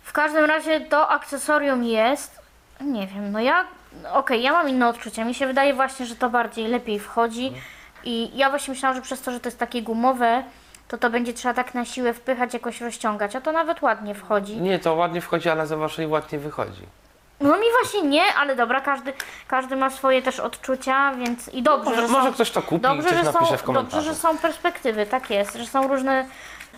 [0.04, 2.39] W każdym razie to akcesorium jest,
[2.82, 3.65] nie wiem, no ja,
[4.13, 5.25] okej, ja mam inne odczucia.
[5.25, 7.54] Mi się wydaje właśnie, że to bardziej lepiej wchodzi
[8.06, 10.44] i ja właśnie myślałam, że przez to, że to jest takie gumowe,
[10.88, 14.58] to to będzie trzeba tak na siłę wpychać, jakoś rozciągać, a to nawet ładnie wchodzi.
[14.58, 16.82] Nie, to ładnie wchodzi, ale zobacz, i ładnie wychodzi.
[17.41, 19.13] No mi właśnie nie, ale dobra, każdy,
[19.48, 22.76] każdy ma swoje też odczucia, więc i dobrze, Może, że może są, ktoś to kupi
[22.76, 23.96] i dobrze, ktoś że napisze w komentarzu.
[23.98, 26.26] dobrze, że są perspektywy, tak jest, że są różne,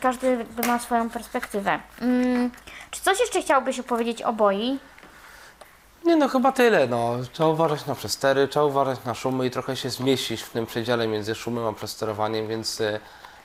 [0.02, 1.80] każdy ma swoją perspektywę.
[2.02, 2.52] Mm,
[2.92, 4.80] czy coś jeszcze chciałbyś opowiedzieć o boi?
[6.08, 6.88] Nie no, chyba tyle.
[6.88, 7.16] No.
[7.32, 11.08] Trzeba uważać na przestery, trzeba uważać na szumy i trochę się zmieścić w tym przedziale
[11.08, 13.00] między szumem a przesterowaniem, więc e,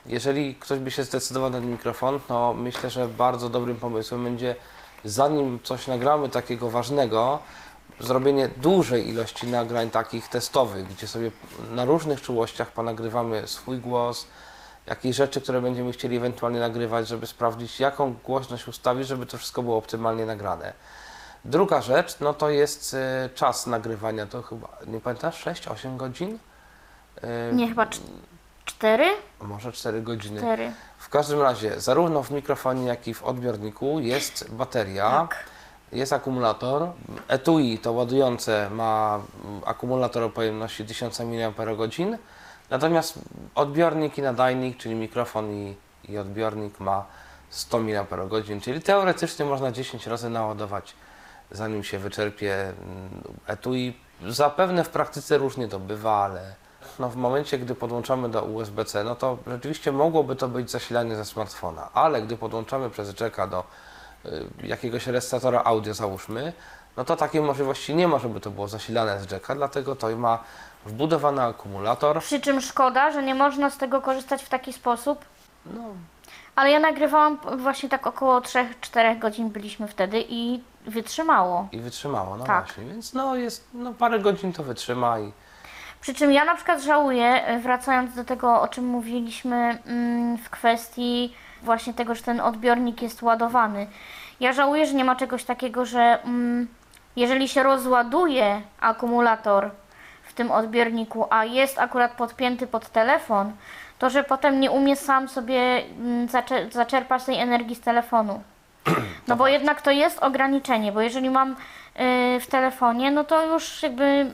[0.07, 4.57] jeżeli ktoś by się zdecydował na ten mikrofon, to myślę, że bardzo dobrym pomysłem będzie,
[5.05, 7.39] zanim coś nagramy takiego ważnego,
[8.01, 11.31] zrobienie dużej ilości nagrań takich testowych, gdzie sobie
[11.71, 14.27] na różnych czułościach ponagrywamy swój głos,
[14.87, 19.63] jakieś rzeczy, które będziemy chcieli ewentualnie nagrywać, żeby sprawdzić, jaką głośność ustawić, żeby to wszystko
[19.63, 20.73] było optymalnie nagrane.
[21.45, 26.39] Druga rzecz, no to jest e, czas nagrywania, to chyba, nie pamiętasz, 6-8 godzin?
[27.23, 28.01] E, Nie, chyba cz-
[28.65, 29.05] 4?
[29.41, 30.41] może 4 godziny.
[30.41, 30.73] 4.
[30.99, 35.37] W każdym razie, zarówno w mikrofonie, jak i w odbiorniku jest bateria, Tak.
[35.93, 36.89] jest akumulator.
[37.29, 39.21] Etui to ładujące ma
[39.67, 42.19] akumulator o pojemności 1000 mAh,
[42.71, 43.19] natomiast
[43.55, 45.77] odbiornik i nadajnik, czyli mikrofon i,
[46.09, 47.05] i odbiornik ma
[47.51, 48.07] 100 mAh,
[48.63, 50.95] czyli teoretycznie można 10 razy naładować,
[51.53, 52.75] zanim się wyczerpie mm,
[53.47, 53.97] etui.
[54.29, 56.55] Zapewne w praktyce różnie to bywa, ale
[56.99, 61.25] no w momencie, gdy podłączamy do USB-C, no to rzeczywiście mogłoby to być zasilanie ze
[61.25, 63.65] smartfona, ale gdy podłączamy przez jacka do
[64.27, 66.53] y, jakiegoś rejestratora audio załóżmy,
[66.97, 70.39] no to takiej możliwości nie ma, żeby to było zasilane z jacka, dlatego to ma
[70.87, 72.21] wbudowany akumulator.
[72.21, 75.25] Przy czym szkoda, że nie można z tego korzystać w taki sposób.
[75.67, 75.83] No,
[76.57, 81.69] Ale ja nagrywałam właśnie tak około 3-4 godzin byliśmy wtedy i wytrzymało.
[81.73, 82.65] i wytrzymało, no Tak.
[82.67, 85.33] właśnie, więc no jest, no parę godzin to wytrzyma i
[86.01, 90.51] Przy czym ja na przykład żałuję, e, wracając do tego, o czym mówiliśmy mm, w
[90.51, 93.87] kwestii właśnie tego, że ten odbiornik jest ładowany.
[94.41, 96.69] Ja żałuję, że nie ma czegoś takiego, że mm,
[97.17, 99.71] jeżeli się rozładuje akumulator
[100.23, 103.53] w tym odbiorniku, a jest akurat podpięty pod telefon,
[103.99, 105.61] to że potem nie umie sam sobie
[105.99, 108.43] mm, zacze- zaczerpać tej energii z telefonu.
[109.29, 111.57] No bo jednak to jest ograniczenie, bo jeżeli mam y,
[112.41, 114.31] w telefonie, no to już jakby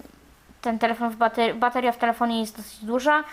[0.62, 3.24] ten telefon w baterii, bateria w telefonie jest dosyć duża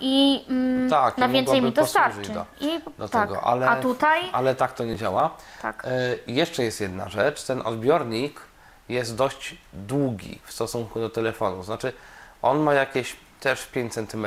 [0.00, 2.32] i mm, Tak, i na więcej mi mogłaby to posłużyć starczy.
[2.60, 3.28] do- I do tak.
[3.28, 5.30] tego, ale, A tutaj ale tak to nie działa.
[5.62, 5.84] tak.
[5.84, 5.90] E,
[6.26, 8.40] jeszcze jest jedna rzecz, ten odbiornik
[8.88, 11.92] jest dość długi w stosunku do telefonu, znaczy
[12.42, 14.26] on ma jakieś też 5 cm.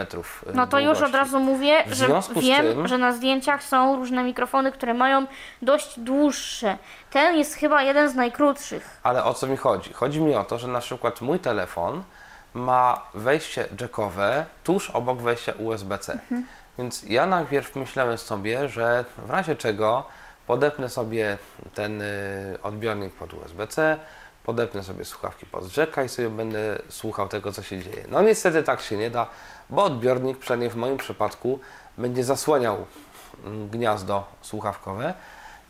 [0.53, 4.71] No to już od razu mówię, że wiem, tym- że na zdjęciach są różne mikrofony,
[4.71, 5.25] które mają
[5.61, 6.77] dość dłuższe.
[7.11, 8.99] Ten jest chyba jeden z najkrótszych.
[9.03, 9.93] Ale o co mi chodzi?
[9.93, 12.03] Chodzi mi o to, że na przykład mój telefon
[12.53, 16.13] ma wejście jackowe tuż obok wejścia USB-C.
[16.13, 16.45] Mhm.
[16.77, 20.03] Więc ja najpierw myślałem sobie, że w razie czego
[20.47, 21.37] podepnę sobie
[21.73, 23.97] ten y, odbiornik pod USB-C,
[24.47, 28.03] podepnę sobie słuchawki pod jacka i sobie będę słuchał tego, co się dzieje.
[28.09, 29.27] No niestety tak się nie da,
[29.69, 31.59] bo odbiornik, przynajmniej w moim przypadku,
[31.97, 32.85] będzie zasłaniał
[33.45, 35.13] mm, gniazdo słuchawkowe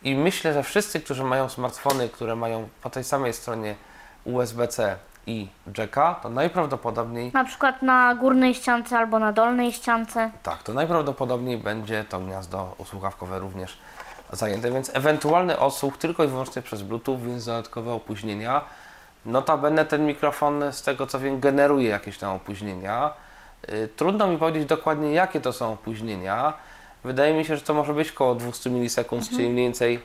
[0.04, 3.76] i myślę, że wszyscy, którzy mają smartfony, które mają po tej samej stronie
[4.26, 4.96] USB-C
[5.28, 10.32] i jacka, to najprawdopodobniej Na przykład na górnej ściance albo na dolnej ściance.
[10.44, 13.78] tak, to najprawdopodobniej będzie to gniazdo słuchawkowe również
[14.32, 18.62] zajęte, więc ewentualny odsłuch tylko i wyłącznie przez Bluetooth, więc dodatkowe opóźnienia.
[19.26, 23.14] Notabene ten mikrofon, z tego co wiem, generuje jakieś tam opóźnienia.
[23.70, 26.54] Y, Trudno mi powiedzieć dokładnie, jakie to są opóźnienia.
[27.04, 30.00] Wydaje mi się, że to może być około 200 milisekund, czyli mniej więcej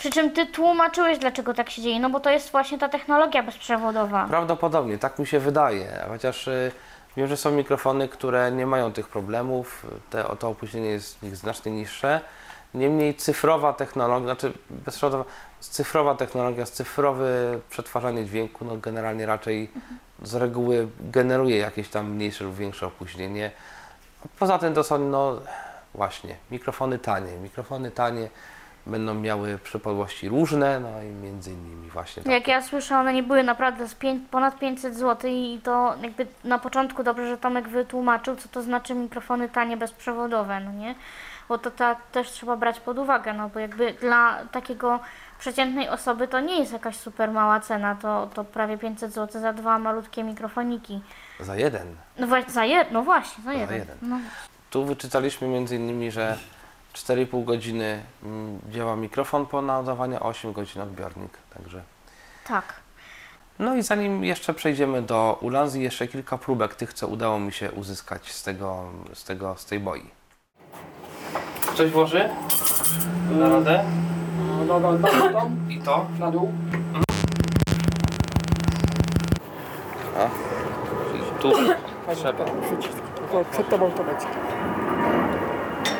[0.00, 3.42] Przy czym ty tłumaczyłeś, dlaczego tak się dzieje, no bo to jest właśnie ta technologia
[3.42, 4.26] bezprzewodowa.
[4.28, 6.72] Prawdopodobnie, tak mi się wydaje, chociaż y,
[7.16, 11.36] wiem, że są mikrofony, które nie mają tych problemów, te, to opóźnienie jest w nich
[11.36, 12.20] znacznie niższe.
[12.74, 15.24] Niemniej cyfrowa technologia, znaczy bezprzewodowa,
[15.60, 17.26] cyfrowa technologia, cyfrowe
[17.70, 19.70] przetwarzanie dźwięku, no generalnie raczej
[20.22, 23.50] z reguły generuje jakieś tam mniejsze lub większe opóźnienie.
[24.38, 25.40] Poza tym to są, no
[25.94, 27.32] właśnie, mikrofony tanie.
[27.42, 28.28] Mikrofony tanie
[28.86, 32.34] będą miały przypadłości różne, no i między innymi właśnie takie.
[32.34, 36.26] Jak ja słyszę, one nie były naprawdę z pięć, ponad 500 zł i to jakby
[36.44, 40.94] na początku dobrze, że Tomek wytłumaczył, co to znaczy mikrofony tanie bezprzewodowe, no nie?
[41.48, 45.00] Bo to tak też trzeba brać pod uwagę, no bo jakby dla takiego
[45.38, 49.52] przeciętnej osoby to nie jest jakaś super mała cena, to, to prawie 500 zł za
[49.52, 51.00] dwa malutkie mikrofoniki.
[51.40, 51.96] Za jeden.
[52.18, 53.78] No właśnie, za jed, no właśnie, za jeden.
[53.78, 53.98] jeden.
[54.02, 54.18] No.
[54.70, 56.38] Tu wyczytaliśmy między innymi, że
[56.94, 61.38] 4,5 godziny mm, działa mikrofon po naładowaniu, a 8 godzin odbiornik.
[61.54, 61.82] Także.
[62.46, 62.74] Tak.
[63.58, 67.72] No i zanim jeszcze przejdziemy do Ulanzi, jeszcze kilka próbek tych, co udało mi się
[67.72, 68.84] uzyskać z tego,
[69.14, 70.10] z tego, z tej boi.
[71.74, 72.28] Coś włoży?
[73.30, 73.84] Na radę?
[74.58, 76.06] No, Nogą tam, tam, I to?
[76.20, 76.52] na dół.
[80.18, 80.28] A.
[81.12, 81.50] Czyli tu
[82.16, 82.44] trzeba.
[82.44, 84.26] Tylko przed tobą to będzie.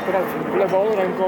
[0.07, 0.25] Teraz
[0.59, 1.25] lewą ręką.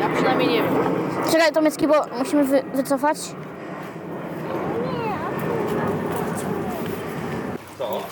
[0.00, 0.74] Ja przynajmniej nie wiem.
[1.32, 3.18] Czekaj Tomecki, bo musimy wy, wycofać.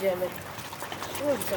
[0.01, 0.27] Idziemy.
[1.19, 1.57] Kurde.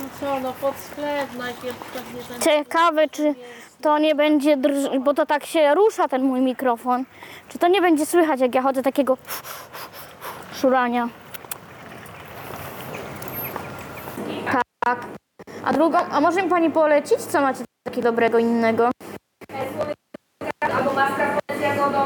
[0.00, 2.40] No co, no pod sklep najpierw pewnie ten...
[2.40, 3.34] Ciekawe, czy
[3.80, 4.98] to nie będzie drż...
[5.00, 7.04] bo to tak się rusza ten mój mikrofon.
[7.48, 9.16] Czy to nie będzie słychać, jak ja chodzę takiego
[10.52, 11.08] szurania?
[14.84, 15.06] Tak.
[15.64, 18.90] A drugą, a może mi pani polecić, co macie takiego dobrego innego?
[20.76, 21.98] albo maska jagodą.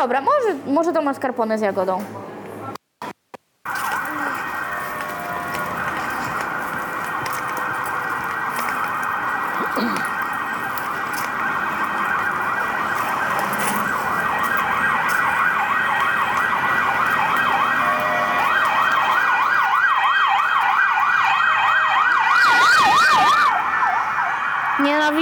[0.00, 2.04] Dobra, może, może to mascarpone z jagodą.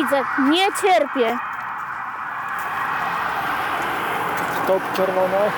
[0.06, 1.38] Nienawidzę, nie cierpię.
[4.64, 5.50] Stop czerwone.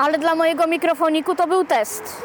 [0.00, 2.22] Ale dla mojego mikrofoniku to był test.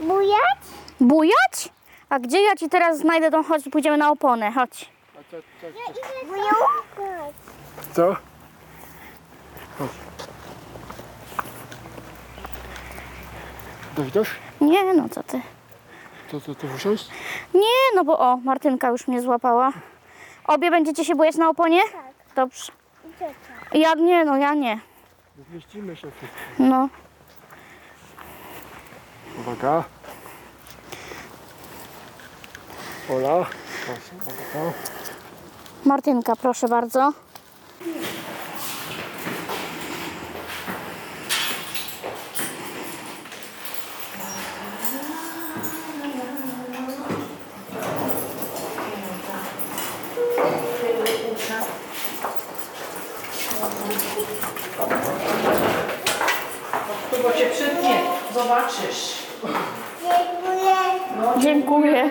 [0.00, 0.58] Bujać?
[1.00, 1.71] Bujać?
[2.12, 4.90] A gdzie ja ci teraz znajdę tą, chodź, pójdziemy na oponę, chodź.
[6.26, 7.34] Bujać.
[7.92, 8.16] Co?
[13.96, 14.30] Dowiesz?
[14.60, 15.40] Nie, no co ty.
[16.30, 17.08] To, to, to usiąść?
[17.54, 19.72] Nie, no bo o, Martynka już mnie złapała.
[20.44, 21.80] Obie będziecie się bujać na oponie?
[21.92, 22.34] Tak.
[22.36, 22.72] Dobrze.
[23.72, 24.80] Ja nie, no ja nie.
[25.50, 26.08] Zmieścimy się.
[26.58, 26.88] No.
[29.38, 29.84] Uwaga.
[33.10, 33.46] Ola.
[35.84, 37.12] Martynka, proszę bardzo.
[57.22, 58.00] Bo cię przytnie,
[58.34, 59.22] zobaczysz.
[61.38, 62.10] Dziękuję.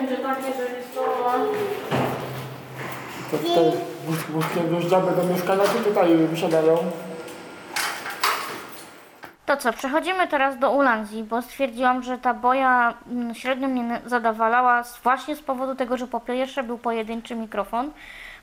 [3.32, 3.64] To tutaj
[4.06, 4.62] wóz- wózkiem
[5.16, 6.78] do mieszkania, czy tutaj wysiadają?
[9.46, 14.82] To co, przechodzimy teraz do Ulandii, bo stwierdziłam, że ta boja mm, średnio mnie zadawalała
[15.02, 17.90] właśnie z powodu tego, że po pierwsze był pojedynczy mikrofon,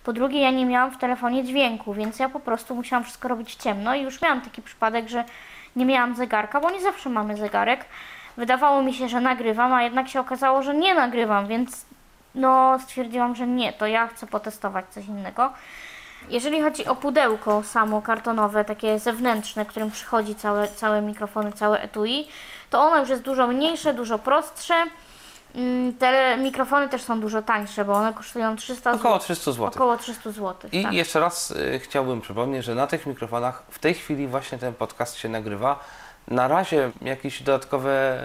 [0.03, 3.55] po drugie ja nie miałam w telefonie dźwięku, więc ja po prostu musiałam wszystko robić
[3.55, 5.23] ciemno i już miałam taki przypadek, że
[5.75, 7.85] nie miałam zegarka, bo nie zawsze mamy zegarek.
[8.37, 11.85] Wydawało mi się, że nagrywam, a jednak się okazało, że nie nagrywam, więc
[12.39, 15.53] no stwierdziłam, że nie, to ja chcę potestować coś innego.
[16.29, 22.27] Jeżeli chodzi o pudełko samo kartonowe, takie zewnętrzne, którym przychodzi całe, całe mikrofony, całe etui,
[22.69, 24.73] to ono już jest dużo mniejsze, dużo prostsze.
[25.55, 29.23] Mm, Te mikrofony też są dużo tańsze, bo one kosztują 300 Około zł.
[29.23, 29.65] 300 zł.
[29.67, 30.69] Około 300 zł.
[30.71, 30.93] I tak.
[30.93, 35.17] jeszcze raz y, chciałbym przypomnieć, że na tych mikrofonach w tej chwili właśnie ten podcast
[35.17, 35.79] się nagrywa.
[36.27, 38.17] Na razie jakiś dodatkowy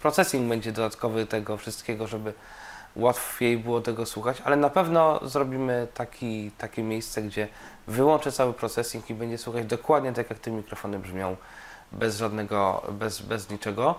[0.00, 2.32] processing będzie dodatkowy tego wszystkiego, żeby
[2.96, 7.48] łatwiej było tego słuchać, ale na pewno zrobimy taki, takie miejsce, gdzie
[7.86, 11.36] wyłączę cały processing i będzie słuchać dokładnie tak, jak te mikrofony brzmią,
[11.92, 13.94] bez żadnego, bez, bez niczego.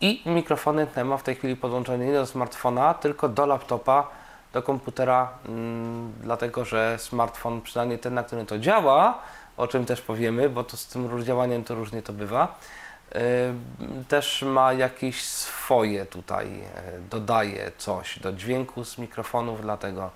[0.00, 4.08] I mikrofony te ma w tej chwili podłączone nie do smartfona, tylko do laptopa,
[4.52, 9.18] do komputera, mm, dlatego że smartfon, przynajmniej ten, na którym to działa,
[9.56, 12.58] o czym też powiemy, bo to z tym działaniem to różnie to bywa,
[14.08, 20.10] też ma jakieś swoje tutaj, y, dodaje coś do dźwięku z mikrofonów, dlatego,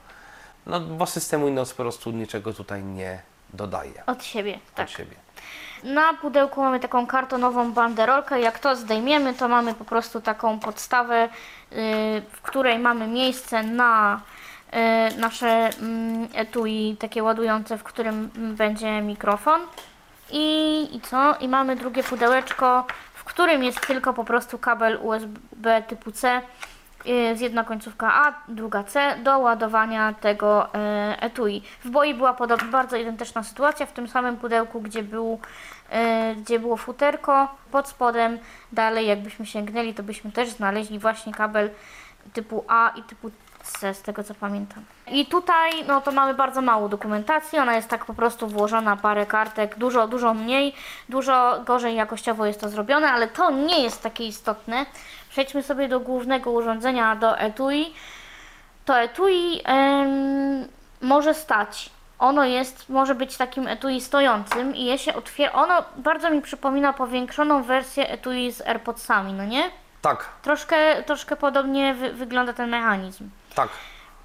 [0.66, 3.22] no bo system Windows po prostu niczego tutaj nie
[3.52, 4.86] dodaje Od siebie, tak.
[4.86, 5.16] od siebie.
[5.82, 8.40] Na pudełku mamy taką kartonową banderolkę.
[8.40, 11.28] Jak to zdejmiemy, to mamy po prostu taką podstawę,
[11.70, 11.78] yy,
[12.32, 14.20] w której mamy miejsce na
[14.72, 14.78] yy,
[15.16, 19.60] nasze mm, etui takie ładujące, w którym mm, będzie mikrofon.
[20.30, 21.34] I, I co?
[21.40, 26.42] I mamy drugie pudełeczko, w którym jest tylko po prostu kabel USB typu C.
[27.04, 31.62] Jest jedna końcówka A, druga C do ładowania tego e, etui.
[31.84, 32.36] W boi była
[32.72, 35.40] bardzo identyczna sytuacja, w tym samym pudełku, gdzie, był,
[35.90, 38.38] e, gdzie było futerko, pod spodem,
[38.72, 41.70] dalej jakbyśmy sięgnęli, to byśmy też znaleźli właśnie kabel
[42.32, 43.30] typu A i typu
[43.92, 44.84] Z tego co pamiętam.
[45.06, 49.26] I tutaj, no to mamy bardzo mało dokumentacji, ona jest tak po prostu włożona, parę
[49.26, 50.74] kartek, dużo, dużo mniej,
[51.08, 54.86] dużo gorzej jakościowo jest to zrobione, ale to nie jest takie istotne.
[55.30, 57.94] Przejdźmy sobie do głównego urządzenia, do etui.
[58.84, 60.68] To etui em,
[61.00, 61.90] może stać.
[62.18, 65.52] Ono jest, może być takim etui stojącym i je się otwiera.
[65.52, 69.70] Ono bardzo mi przypomina powiększoną wersję etui z AirPodsami, no nie?
[70.02, 73.30] Tak, Troszkę, troszkę podobnie wy, wygląda ten mechanizm.
[73.58, 73.68] Tak.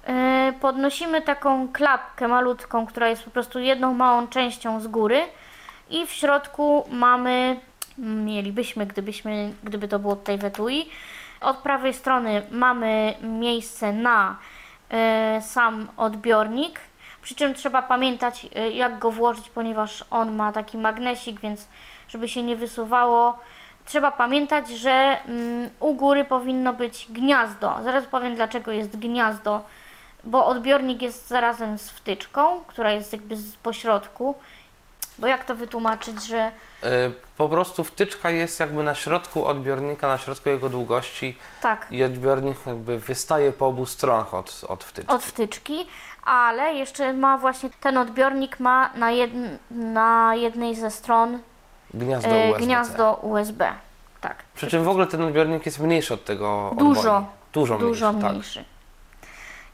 [0.08, 5.22] Yy, podnosimy taką klapkę malutką, która jest po prostu jedną małą częścią z góry
[5.90, 7.60] i w środku mamy,
[7.98, 10.90] mielibyśmy, gdybyśmy, gdyby to było tutaj w etui,
[11.40, 14.36] od prawej strony mamy miejsce na
[14.90, 16.80] yy, sam odbiornik,
[17.24, 21.68] Przy czym trzeba pamiętać, y, jak go włożyć, ponieważ on ma taki magnesik, więc
[22.08, 23.38] żeby się nie wysuwało,
[23.86, 27.76] trzeba pamiętać, że mm, u góry powinno być gniazdo.
[27.84, 29.62] Zaraz powiem, dlaczego jest gniazdo,
[30.24, 34.34] bo odbiornik jest zarazem z wtyczką, która jest jakby z pośrodku.
[35.18, 36.52] Bo jak to wytłumaczyć, że
[36.84, 42.04] Y, Po prostu wtyczka jest jakby na środku odbiornika, na środku jego długości tak, i
[42.04, 45.12] odbiornik jakby wystaje po obu stronach od, od wtyczki.
[45.14, 45.86] od wtyczki,
[46.24, 51.38] ale jeszcze ma właśnie ten odbiornik ma na, jedn, na jednej ze stron
[51.94, 52.64] Gniazdo e, USB.
[52.64, 53.72] gniazdo USB.
[54.20, 54.36] Tak.
[54.54, 57.26] Przy czym w ogóle ten odbiornik jest mniejszy od tego Dużo.
[57.52, 58.30] Dużo, Dużo mniejszy.
[58.30, 58.64] mniejszy.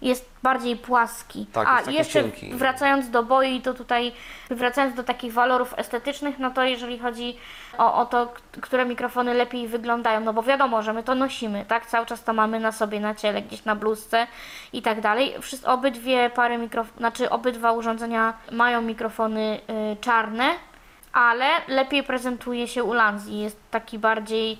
[0.02, 1.46] Jest bardziej płaski.
[1.52, 2.54] Tak, A jeszcze cienki.
[2.54, 4.12] wracając do boi, to tutaj
[4.50, 7.36] wracając do takich walorów estetycznych, no to jeżeli chodzi
[7.78, 11.86] o, o to, które mikrofony lepiej wyglądają, no bo wiadomo, że my to nosimy, tak?
[11.86, 14.26] Cały czas to mamy na sobie, na ciele, gdzieś na bluzce
[14.72, 15.34] i tak dalej.
[15.64, 19.60] Obydwie pary mikrofonów, znaczy obydwa urządzenia mają mikrofony
[19.92, 20.50] y, czarne,
[21.12, 23.38] ale lepiej prezentuje się u Lanzi.
[23.38, 24.58] Jest taki bardziej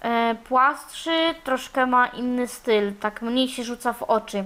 [0.00, 4.44] e, płastszy, troszkę ma inny styl, tak mniej się rzuca w oczy.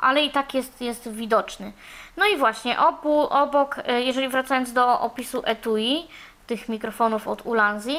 [0.00, 1.72] Ale i tak jest, jest widoczny.
[2.16, 6.08] No i właśnie, obu, obok, e, jeżeli wracając do opisu etui,
[6.46, 7.96] tych mikrofonów od Ulanzi,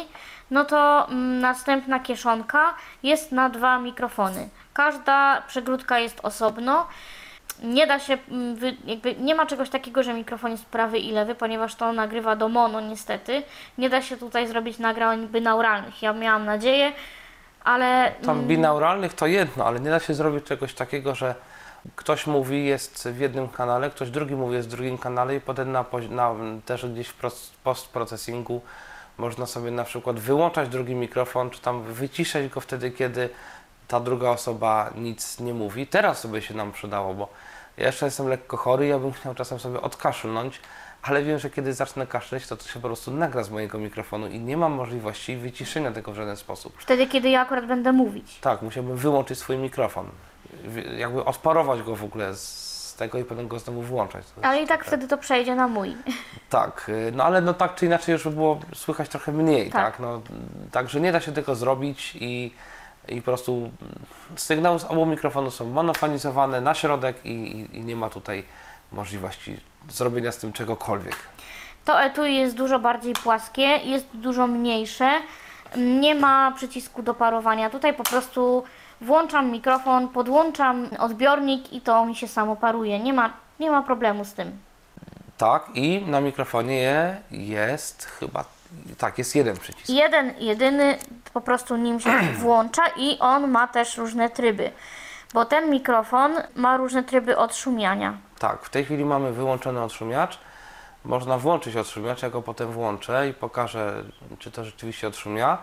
[0.51, 2.73] no to mm, następna kieszonka
[3.03, 4.49] jest na dwa mikrofony.
[4.73, 6.87] Każda przegródka jest osobno.
[7.63, 11.35] Nie da się, mm, jakby nie ma czegoś takiego, że mikrofon jest prawy i lewy,
[11.35, 13.43] ponieważ to nagrywa do mono niestety.
[13.77, 16.01] Nie da się tutaj zrobić nagrań binauralnych.
[16.01, 16.91] Ja miałam nadzieję,
[17.63, 21.35] ale Tam binauralnych to jedno, ale nie da się zrobić czegoś takiego, że
[21.95, 25.71] ktoś mówi jest w jednym kanale, ktoś drugi mówi jest w drugim kanale i potem
[25.71, 26.35] na, na,
[26.65, 27.15] też gdzieś w
[27.63, 28.61] postprocesingu
[29.17, 33.29] można sobie na przykład wyłączać drugi mikrofon, czy tam wyciszać go wtedy, kiedy
[33.91, 35.87] ta druga osoba nic nie mówi.
[35.87, 37.27] Teraz sobie się nam przydało, bo
[37.77, 40.61] ja jeszcze jestem lekko chory, ja bym chciał czasem sobie odkaszlnąć,
[41.03, 44.27] ale wiem, że kiedy zacznę kaszleć, to to się po prostu nagra z mojego mikrofonu
[44.27, 46.73] i nie mam możliwości wyciszenia tego w żaden sposób.
[46.79, 48.39] wtedy, kiedy ja akurat będę mówić.
[48.41, 50.05] Tak, musiałbym wyłączyć swój mikrofon.
[50.97, 54.25] Jakby odparować go w ogóle z tego i potem go znowu włączać.
[54.41, 55.95] Ale i tak wtedy to przejdzie na mój.
[56.49, 59.85] Tak, y, no ale no tak czy inaczej już by było słychać trochę mniej, Tak.
[59.85, 59.99] tak?
[59.99, 60.21] No,
[60.71, 62.53] także nie da się tego zrobić i,
[63.07, 63.71] i po prostu
[64.35, 68.43] sygnały z obu mikrofonów są monofonizowane na środek i, i, i nie ma tutaj
[68.91, 71.15] możliwości zrobienia z tym czegokolwiek.
[71.85, 75.09] To etui jest dużo bardziej płaskie, jest dużo mniejsze,
[75.75, 77.69] nie ma przycisku do parowania.
[77.69, 78.63] Tutaj po prostu
[79.01, 82.99] włączam mikrofon, podłączam odbiornik i to mi się samo paruje.
[82.99, 84.57] Nie ma, nie ma problemu z tym.
[85.37, 88.45] Tak, i na mikrofonie jest chyba,
[88.97, 89.89] tak, jest jeden przycisk.
[89.89, 90.97] Jeden, jedyny,
[91.33, 94.71] po prostu nim się włącza i on ma też różne tryby.
[95.33, 98.17] Bo ten mikrofon ma różne tryby odszumiania.
[98.39, 100.39] Tak, w tej chwili mamy wyłączony odszumiacz.
[101.05, 104.03] Można włączyć odszumiacz, ja go potem włączę i pokażę,
[104.39, 105.57] czy to rzeczywiście odszumia.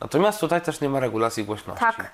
[0.00, 1.84] Natomiast tutaj też nie ma regulacji głośności.
[1.84, 2.10] Tak.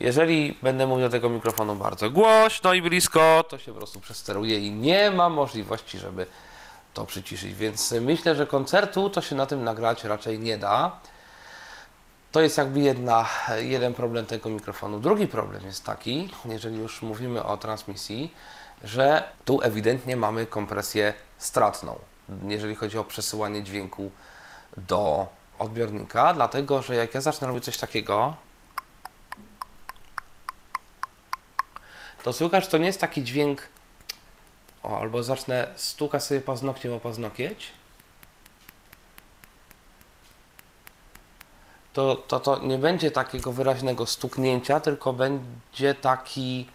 [0.00, 4.58] Jeżeli będę mówił do tego mikrofonu bardzo głośno i blisko, to się po prostu przesteruje
[4.58, 6.26] i nie ma możliwości, żeby
[6.98, 7.54] to przyciszyć.
[7.54, 11.00] Więc myślę, że koncertu to się na tym nagrać raczej nie da.
[12.32, 13.26] To jest jakby jedna,
[13.58, 15.00] jeden problem tego mikrofonu.
[15.00, 18.34] Drugi problem jest taki, jeżeli już mówimy o transmisji,
[18.84, 21.98] że tu ewidentnie mamy kompresję stratną,
[22.48, 24.10] jeżeli chodzi o przesyłanie dźwięku
[24.76, 25.26] do
[25.58, 28.34] odbiornika, dlatego że jak ja zacznę robić coś takiego,
[32.22, 33.62] to słychać, to nie jest taki dźwięk,
[34.82, 37.72] o, albo zacznę stukać sobie paznokciem o paznokieć,
[41.98, 46.68] to, to, to nie będzie takiego wyraźnego stuknięcia, tylko będzie taki,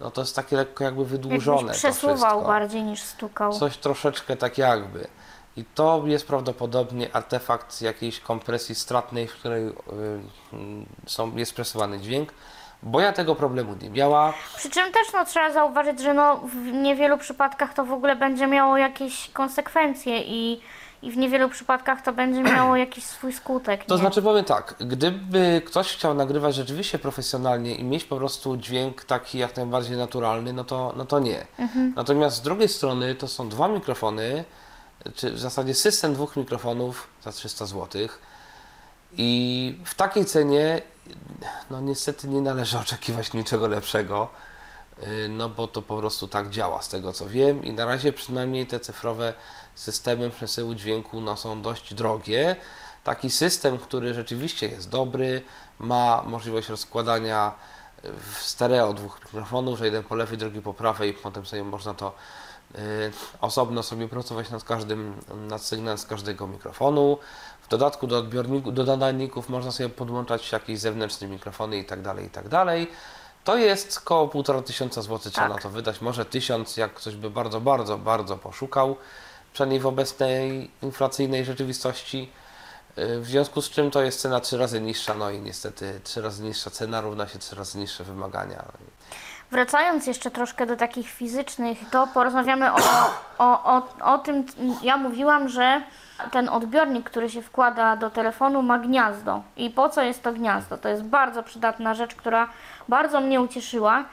[0.00, 3.52] no to jest takie lekko jakby wydłużone Jakbyś przesuwał bardziej niż stukał.
[3.52, 5.06] Coś troszeczkę tak jakby.
[5.56, 9.72] I to jest prawdopodobnie artefakt jakiejś kompresji stratnej, w której y, y,
[11.06, 12.32] są, jest presowany dźwięk,
[12.86, 14.32] bo ja tego problemu nie miała.
[14.56, 18.46] Przy czym też no, trzeba zauważyć, że no, w niewielu przypadkach to w ogóle będzie
[18.46, 20.60] miało jakieś konsekwencje i,
[21.02, 23.84] i w niewielu przypadkach to będzie miało jakiś swój skutek.
[23.84, 24.00] To nie?
[24.00, 29.38] znaczy powiem tak, gdyby ktoś chciał nagrywać rzeczywiście profesjonalnie i mieć po prostu dźwięk taki
[29.38, 31.46] jak najbardziej naturalny, no to, no to nie.
[31.96, 34.44] Natomiast z drugiej strony to są dwa mikrofony,
[35.14, 38.08] czy w zasadzie system dwóch mikrofonów za 300 zł.
[39.12, 40.82] I w takiej cenie,
[41.70, 44.28] no niestety nie należy oczekiwać niczego lepszego,
[45.02, 48.12] y, no bo to po prostu tak działa z tego co wiem i na razie
[48.12, 49.34] przynajmniej te cyfrowe
[49.74, 52.56] systemy przesyłu dźwięku no, są dość drogie.
[53.04, 55.42] Taki system, który rzeczywiście jest dobry,
[55.78, 57.52] ma możliwość rozkładania
[58.02, 62.14] w stereo dwóch mikrofonów, że jeden po lewej, drugi po prawej potem sobie można to
[62.74, 62.78] y,
[63.40, 65.14] osobno sobie pracować nad każdym,
[65.48, 67.18] nad sygnałem z każdego mikrofonu.
[67.66, 72.26] W dodatku do odbiorników, do nadajników można sobie podłączać jakieś zewnętrzne mikrofony i tak dalej,
[72.26, 72.90] i tak dalej.
[73.44, 75.56] To jest około 1,5 tysiąca złotych trzeba Tak.
[75.56, 78.96] na to wydać, może tysiąc, jak ktoś by bardzo, bardzo, bardzo poszukał,
[79.52, 82.30] przynajmniej w obecnej inflacyjnej rzeczywistości.
[82.98, 86.22] Y, W związku z czym to jest cena trzy razy niższa, no i niestety trzy
[86.22, 88.64] razy niższa cena równa się trzy razy niższe wymagania.
[89.50, 92.76] Wracając jeszcze troszkę do takich fizycznych, to porozmawiamy o,
[93.38, 93.82] o, o,
[94.14, 94.46] o tym,
[94.82, 95.82] ja mówiłam, że
[96.30, 99.42] ten odbiornik, który się wkłada do telefonu ma gniazdo.
[99.56, 100.78] I po co jest to gniazdo?
[100.78, 102.48] To jest bardzo przydatna rzecz, która
[102.88, 104.04] bardzo mnie ucieszyła.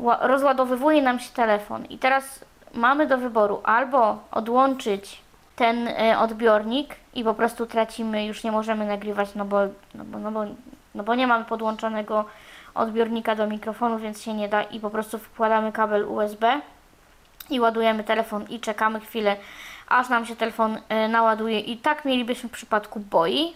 [0.00, 5.22] Ła- Rozładowywuje nam się telefon i teraz mamy do wyboru albo odłączyć
[5.56, 9.58] ten e, odbiornik i po prostu tracimy, już nie możemy nagrywać, no bo,
[9.94, 10.44] no bo, no bo,
[10.94, 12.24] no bo nie mamy podłączonego
[12.74, 16.60] odbiornika do mikrofonu, więc się nie da i po prostu wkładamy kabel USB
[17.50, 19.36] i ładujemy telefon i czekamy chwilę,
[19.92, 23.54] aż nam się telefon e, naładuje i tak mielibyśmy w przypadku boi,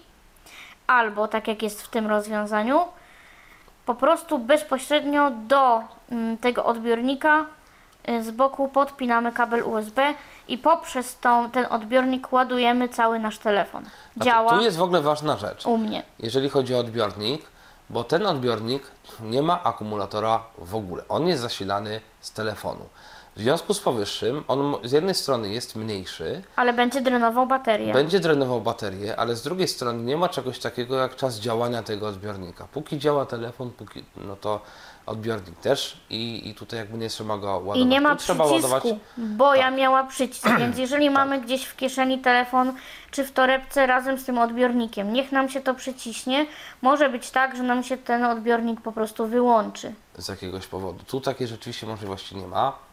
[0.87, 2.85] albo tak jak jest w tym rozwiązaniu,
[3.87, 5.81] po prostu bezpośrednio do
[6.11, 7.47] mm, tego odbiornika
[8.09, 10.15] y, z boku podpinamy kabel USB
[10.49, 13.83] i poprzez tą, ten odbiornik ładujemy cały nasz telefon.
[13.83, 15.67] Znaczy, Działa Tu jest w ogóle ważna rzecz.
[15.67, 16.03] u mnie.
[16.19, 17.43] jeżeli chodzi o odbiornik,
[17.91, 18.83] bo ten odbiornik
[19.21, 21.03] nie ma akumulatora w ogóle.
[21.09, 22.89] On jest zasilany z telefonu.
[23.37, 27.93] W związku z powyższym, on z jednej strony jest mniejszy, Ale będzie drenował baterię.
[27.93, 32.09] będzie drenował baterię, ale z drugiej strony nie ma czegoś takiego jak czas działania tego
[32.09, 32.69] odbiornika.
[32.73, 34.61] Póki działa telefon, póki, no to
[35.07, 37.79] odbiornik też i, i tutaj jakby nie trzeba go ładować.
[37.79, 38.83] I nie ma Tu przycisku, ładować.
[39.17, 39.75] bo ja Tak.
[39.77, 42.73] miała przycisk, więc jeżeli mamy gdzieś w kieszeni telefon
[43.11, 46.47] czy w torebce razem z tym odbiornikiem, niech nam się to przyciśnie.
[46.83, 49.93] Może być tak, że nam się ten odbiornik po prostu wyłączy.
[50.19, 51.05] z jakiegoś powodu.
[51.07, 52.86] Tu takiej rzeczywiście możliwości nie ma.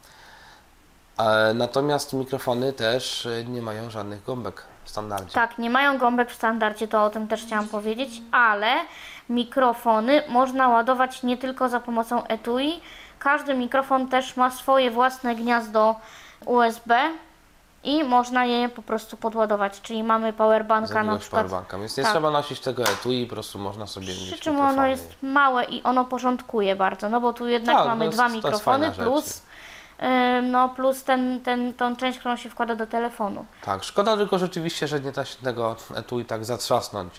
[1.17, 5.31] E, natomiast mikrofony też e, nie mają żadnych gąbek w standardzie.
[5.33, 8.67] Tak, nie mają gąbek w standardzie, to o tym też chciałam powiedzieć, ale
[9.29, 12.81] mikrofony można ładować nie tylko za pomocą etui.
[13.19, 15.95] Każdy mikrofon też ma swoje własne gniazdo
[16.45, 16.95] USB
[17.83, 21.43] i można je po prostu podładować, czyli mamy powerbanka na jakiegoś przykład.
[21.43, 21.77] powerbanka.
[21.79, 22.11] Więc nie tak.
[22.13, 24.79] trzeba nosić tego etui, po prostu można sobie Przy mieć czym mikrofony.
[24.79, 28.29] ono jest małe i ono porządkuje bardzo, no bo tu jednak Tak, mamy jest- dwa
[28.29, 29.33] mikrofony fajna rzecz.
[30.43, 33.45] No, plus ten, ten, tą część, którą się wkłada do telefonu.
[33.61, 37.13] Tak, szkoda tylko rzeczywiście, że nie da się tego etui tak zatrzasnąć,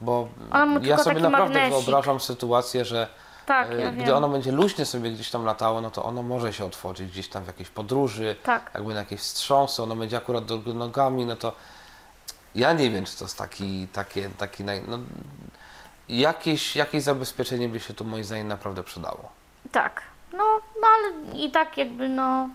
[0.00, 1.84] bo ma ja sobie naprawdę magnesik.
[1.84, 3.08] wyobrażam sytuację, że
[3.46, 4.16] Tak, e, ja gdy wiem.
[4.16, 7.44] ono będzie luźnie sobie gdzieś tam latało, no to ono może się otworzyć gdzieś tam
[7.44, 8.70] w jakiejś podróży, Tak.
[8.74, 11.52] jakby na jakieś wstrząsy, ono będzie akurat do nogami, no to
[12.54, 14.98] ja nie wiem, czy to jest taki, takie, taki no,
[16.08, 19.28] jakieś, jakieś zabezpieczenie by się tu moim zdaniem naprawdę przydało.
[19.72, 20.02] Tak,
[20.32, 22.48] no, no ale i tak jakby no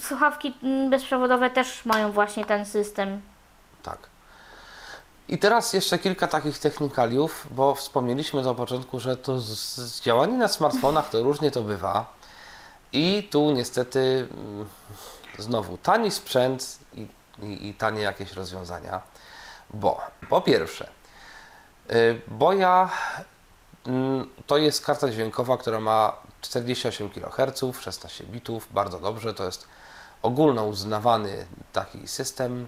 [0.00, 0.54] słuchawki
[0.90, 3.22] bezprzewodowe też mają właśnie ten system.
[3.82, 3.98] Tak.
[5.28, 10.38] I teraz jeszcze kilka takich technikaliów, bo wspomnieliśmy na początku, że to z, z działanie
[10.38, 12.14] na smartfonach to różnie to bywa.
[12.92, 14.68] I tu niestety mm,
[15.38, 17.06] znowu tani sprzęt i,
[17.42, 19.00] i, i tanie jakieś rozwiązania.
[19.70, 20.88] Bo po pierwsze,
[21.90, 22.90] y, Boja
[23.86, 29.68] mm, to jest karta dźwiękowa, która ma 48 kHz, 16 bitów, bardzo dobrze, to jest
[30.22, 32.66] ogólno uznawany taki system.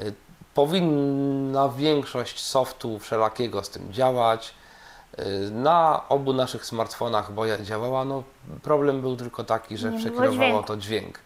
[0.00, 0.14] Y,
[0.54, 4.54] Powinna większość softu wszelakiego z tym działać.
[5.18, 8.04] Y, Na obu naszych smartfonach boja działała.
[8.04, 8.22] No,
[8.62, 11.18] problem był tylko taki, że Nie przekierowało to dźwięk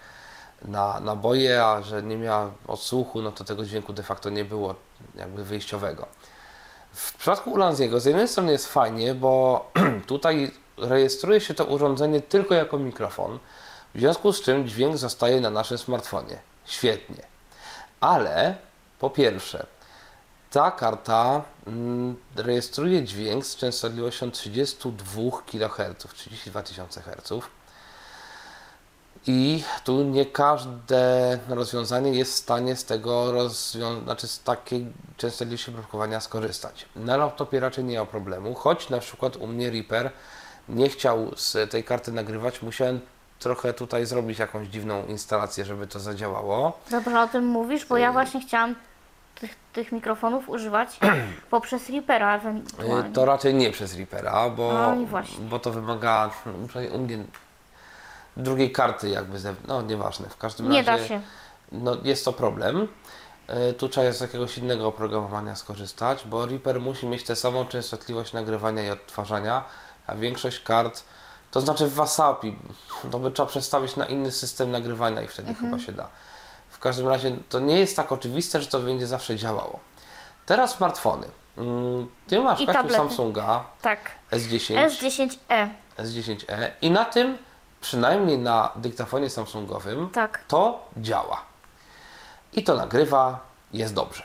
[0.64, 4.44] na, na boje, a że nie miała odsłuchu, no to tego dźwięku de facto nie
[4.44, 4.74] było
[5.14, 6.06] jakby wyjściowego.
[6.92, 9.70] W przypadku Ulanziego z jednej strony jest fajnie, bo
[10.06, 10.50] tutaj
[10.80, 13.38] rejestruje się to urządzenie tylko jako mikrofon,
[13.94, 16.38] w związku z czym dźwięk zostaje na naszym smartfonie.
[16.66, 17.22] Świetnie.
[18.00, 18.54] Ale
[18.98, 19.66] po pierwsze,
[20.50, 27.48] ta karta mm, rejestruje dźwięk z częstotliwością 32 kHz, 32 tysiące Hz.
[29.26, 33.32] I tu nie każde rozwiązanie jest w stanie z tego
[34.04, 36.86] znaczy z takiej częstotliwości próbowania skorzystać.
[36.96, 40.10] Na laptopie raczej nie ma problemu, choć na przykład u mnie Reaper
[40.68, 43.00] nie chciał z tej karty nagrywać, musiałem
[43.38, 46.78] trochę tutaj zrobić jakąś dziwną instalację, żeby to zadziałało.
[46.90, 48.74] Dobrze o tym mówisz, bo ja właśnie chciałam
[49.34, 51.00] tych, tych mikrofonów używać
[51.50, 53.12] poprzez Reapera Y, ewentualnie.
[53.12, 56.52] To raczej nie przez Reapera, bo, No bo to wymaga no,
[56.94, 57.18] u mnie
[58.36, 61.20] drugiej karty jakby, ze, no nieważne, w każdym Nie razie da się.
[61.72, 62.88] no, jest to problem.
[63.70, 68.32] Y, Tu trzeba z jakiegoś innego oprogramowania skorzystać, bo Reaper musi mieć tę samą częstotliwość
[68.32, 69.64] nagrywania i odtwarzania,
[70.08, 71.04] a większość kart,
[71.50, 72.56] to znaczy w Wasapi,
[73.10, 75.70] to by trzeba przestawić na inny system nagrywania i wtedy Mhm.
[75.70, 76.08] chyba się da.
[76.70, 79.78] W każdym razie to nie jest tak oczywiste, że to będzie zawsze działało.
[80.46, 81.26] Teraz smartfony.
[81.58, 82.90] Mm, Ty masz I Kasiu.
[82.94, 84.10] Samsunga Tak.
[84.30, 84.86] S10.
[84.88, 85.68] S10e.
[85.98, 87.38] S10e i na tym,
[87.80, 90.44] przynajmniej na dyktafonie Samsungowym, Tak.
[90.48, 91.40] to działa.
[92.52, 93.38] I to nagrywa,
[93.72, 94.22] jest dobrze.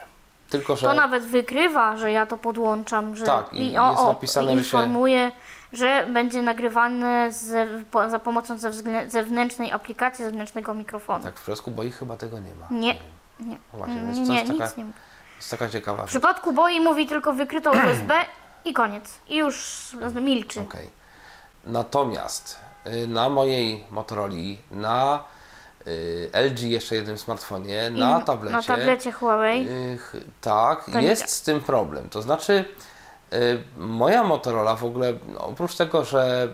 [0.49, 4.07] Tylko, że To nawet wykrywa, że ja to podłączam, że Tak, i o, jest o,
[4.07, 5.31] napisane, i że się- informuje,
[5.74, 8.57] że będzie nagrywane z, po, za pomocą
[9.07, 11.24] zewnętrznej aplikacji, zewnętrznego mikrofonu.
[11.24, 12.67] tak w przypadku boi chyba tego nie ma.
[12.80, 12.93] Nie,
[13.39, 14.86] nie, No właśnie, nie, więc nie, to nie jest taka, nic nie.
[15.38, 16.09] jest taka ciekawa W rzecz.
[16.09, 18.13] przypadku boi mówi tylko wykryto USB
[18.65, 19.19] i koniec.
[19.28, 20.61] I już milczy.
[20.61, 20.89] Okej.
[21.65, 24.34] Natomiast y, na mojej Motorola,
[24.71, 25.24] na
[25.88, 29.67] y, LG jeszcze jednym smartfonie, I na tablecie, Na tablecie Huawei.
[29.69, 32.09] y, ch- tak, To nie jest z tym problem.
[32.09, 32.65] To znaczy,
[33.77, 36.47] moja Motorola w ogóle, no, oprócz tego, że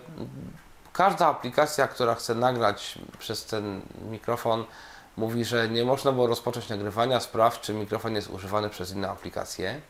[0.92, 4.64] każda aplikacja, która chce nagrać przez ten mikrofon,
[5.16, 9.80] mówi, że nie można było rozpocząć nagrywania, sprawdź, czy mikrofon jest używany przez inne aplikacje.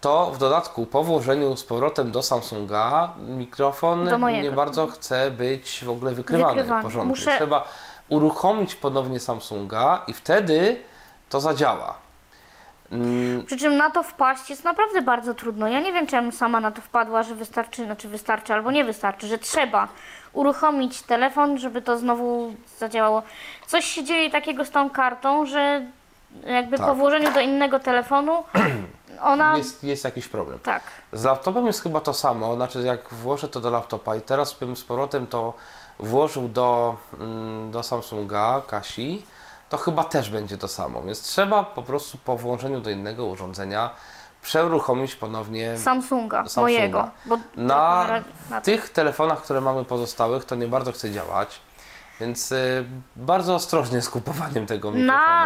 [0.00, 5.84] To w dodatku po włożeniu z powrotem do Samsunga mikrofon Do nie bardzo chce być
[5.84, 6.82] w ogóle wykrywany, Wykrywany.
[6.82, 7.08] porządnie.
[7.08, 7.68] Muszę- Trzeba
[8.08, 10.82] uruchomić ponownie Samsunga i wtedy
[11.28, 11.94] to zadziała.
[12.92, 15.68] Mm, Przy czym na to wpaść jest naprawdę bardzo trudno.
[15.68, 18.70] Ja nie wiem, czy ja bym sama na to wpadła, że wystarczy, znaczy wystarczy albo
[18.70, 19.88] nie wystarczy, że trzeba
[20.32, 23.22] uruchomić telefon, żeby to znowu zadziałało.
[23.66, 25.82] Coś się dzieje takiego z tą kartą, że
[26.46, 26.86] jakby Tak.
[26.86, 28.44] po włożeniu do innego telefonu
[29.22, 29.56] ona...
[29.56, 30.58] Jest, jest jakiś problem.
[30.58, 30.82] Tak.
[31.12, 34.76] Z laptopem jest chyba to samo, znaczy jak włożę to do laptopa i teraz bym
[34.76, 35.54] z powrotem to
[35.98, 39.22] włożył do, mm, do Samsunga, Kasi,
[39.70, 41.02] to chyba też będzie to samo.
[41.02, 43.90] Więc trzeba po prostu po włączeniu do innego urządzenia
[44.42, 46.62] przeuruchomić ponownie Samsunga, Samsunga.
[46.62, 47.10] mojego.
[47.26, 48.06] Bo na
[48.50, 51.60] na tych telefonach, które mamy pozostałych, to nie bardzo chce działać.
[52.20, 52.84] Więc y,
[53.16, 54.96] bardzo ostrożnie z kupowaniem tego Na,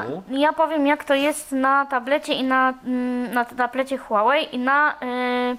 [0.01, 0.23] mikrofonu.
[0.41, 4.93] ja powiem jak to jest na tablecie i na, mm, na tablecie Huawei i na
[4.93, 5.57] y,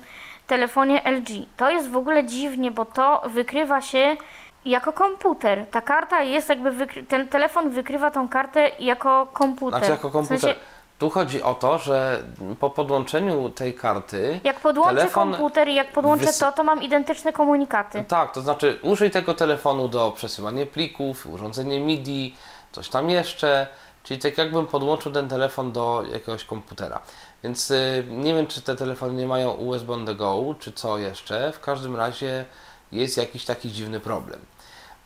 [0.47, 1.29] telefonie LG.
[1.57, 4.17] To jest w ogóle dziwnie, bo to wykrywa się
[4.65, 5.65] jako komputer.
[5.71, 9.79] Ta karta jest jakby, wykry- ten telefon wykrywa tą kartę jako komputer.
[9.79, 10.37] Znaczy jako komputer.
[10.37, 10.59] W sensie,
[10.97, 12.23] Tu chodzi o to, że
[12.59, 16.83] po podłączeniu tej karty jak podłączę telefon komputer i jak podłączę wys- to, to mam
[16.83, 18.03] identyczne komunikaty.
[18.07, 22.35] Tak, to znaczy użyj tego telefonu do przesyłania plików, urządzenie MIDI,
[22.71, 23.67] coś tam jeszcze.
[24.03, 26.99] Czyli tak jakbym podłączył ten telefon do jakiegoś komputera.
[27.43, 30.97] Więc y, nie wiem, czy te telefony nie mają USB on the go, czy co
[30.97, 31.51] jeszcze.
[31.51, 32.45] W każdym razie
[32.91, 34.39] jest jakiś taki dziwny problem.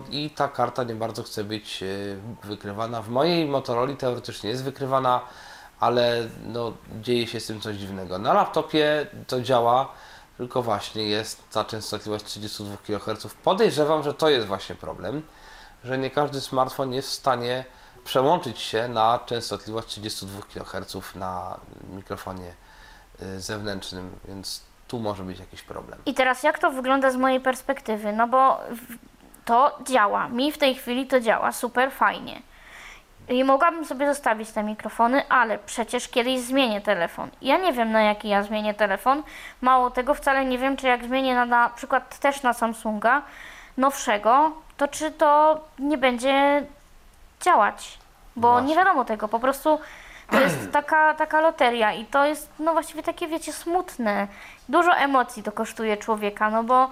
[0.09, 3.01] I ta karta nie bardzo chce być y, wykrywana.
[3.01, 5.21] W mojej Motorola teoretycznie jest wykrywana,
[5.79, 8.17] ale no, dzieje się z tym coś dziwnego.
[8.17, 9.91] Na laptopie to działa,
[10.37, 13.27] tylko właśnie jest ta częstotliwość 32 kHz.
[13.43, 15.21] Podejrzewam, że to jest właśnie problem,
[15.83, 17.65] że nie każdy smartfon jest w stanie
[18.03, 22.53] przełączyć się na częstotliwość 32 kHz na mikrofonie
[23.21, 25.99] y, zewnętrznym, więc tu może być jakiś problem.
[26.05, 28.13] I teraz jak to wygląda z mojej perspektywy?
[28.13, 28.59] No bo
[29.49, 30.27] to działa.
[30.27, 32.41] Mi w tej chwili to działa super fajnie.
[33.29, 37.29] I mogłabym sobie zostawić te mikrofony, ale przecież kiedyś zmienię telefon.
[37.41, 39.23] Ja nie wiem na jaki ja zmienię telefon.
[39.61, 43.21] Mało tego, wcale nie wiem, czy jak zmienię na, na przykład też na Samsunga
[43.77, 46.65] nowszego, to czy to nie będzie
[47.41, 47.97] działać.
[48.35, 48.69] Bo Właśnie.
[48.69, 49.79] nie wiadomo tego, po prostu
[50.31, 54.27] to jest taka, taka loteria i to jest no właściwie takie, wiecie, smutne.
[54.69, 56.89] Dużo emocji to kosztuje człowieka, no bo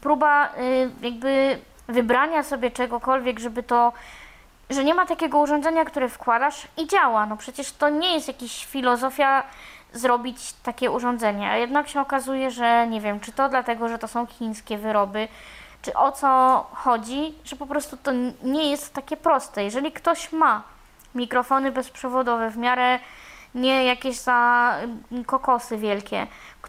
[0.00, 1.58] próba y, jakby
[1.88, 3.92] wybrania sobie czegokolwiek, żeby to,
[4.70, 7.26] że nie ma takiego urządzenia, które wkładasz i działa.
[7.26, 9.42] No przecież to nie jest jakaś filozofia
[9.92, 14.08] zrobić takie urządzenie, a jednak się okazuje, że nie wiem, czy to dlatego, że to
[14.08, 15.28] są chińskie wyroby,
[15.82, 18.12] czy o co chodzi, że po prostu to
[18.42, 19.64] nie jest takie proste.
[19.64, 20.62] Jeżeli ktoś ma
[21.14, 22.98] mikrofony bezprzewodowe w miarę
[23.54, 24.72] nie jakieś za
[25.12, 26.26] y, kokosy wielkie,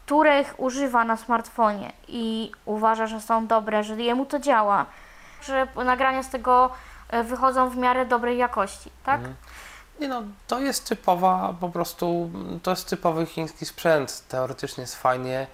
[0.08, 4.86] których używa na smartfonie i uważa, że są dobre, że jemu to działa,
[5.42, 6.70] że nagrania z tego
[7.10, 9.22] e, wychodzą w miarę dobrej jakości, tak?
[10.00, 12.30] Nie no, to jest typowa, po prostu,
[12.64, 14.28] to jest typowy chiński sprzęt.
[14.28, 15.48] Teoretycznie jest fajnie,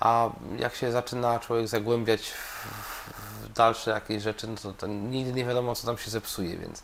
[0.00, 0.28] a
[0.58, 2.66] jak się zaczyna człowiek zagłębiać w,
[3.44, 6.82] w dalsze jakieś rzeczy, no to, to nigdy nie wiadomo, co tam się zepsuje, więc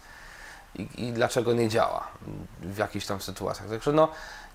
[0.74, 2.08] i, i dlaczego nie działa
[2.60, 3.68] w jakichś tam sytuacjach.
[3.68, 4.08] Także no,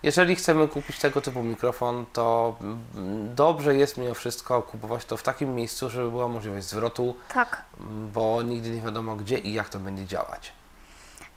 [0.04, 2.56] jeżeli chcemy kupić tego typu mikrofon, to
[3.36, 7.62] dobrze jest mimo wszystko kupować to w takim miejscu, żeby była możliwość zwrotu, Tak.
[8.14, 10.54] bo nigdy nie wiadomo gdzie i jak to będzie działać.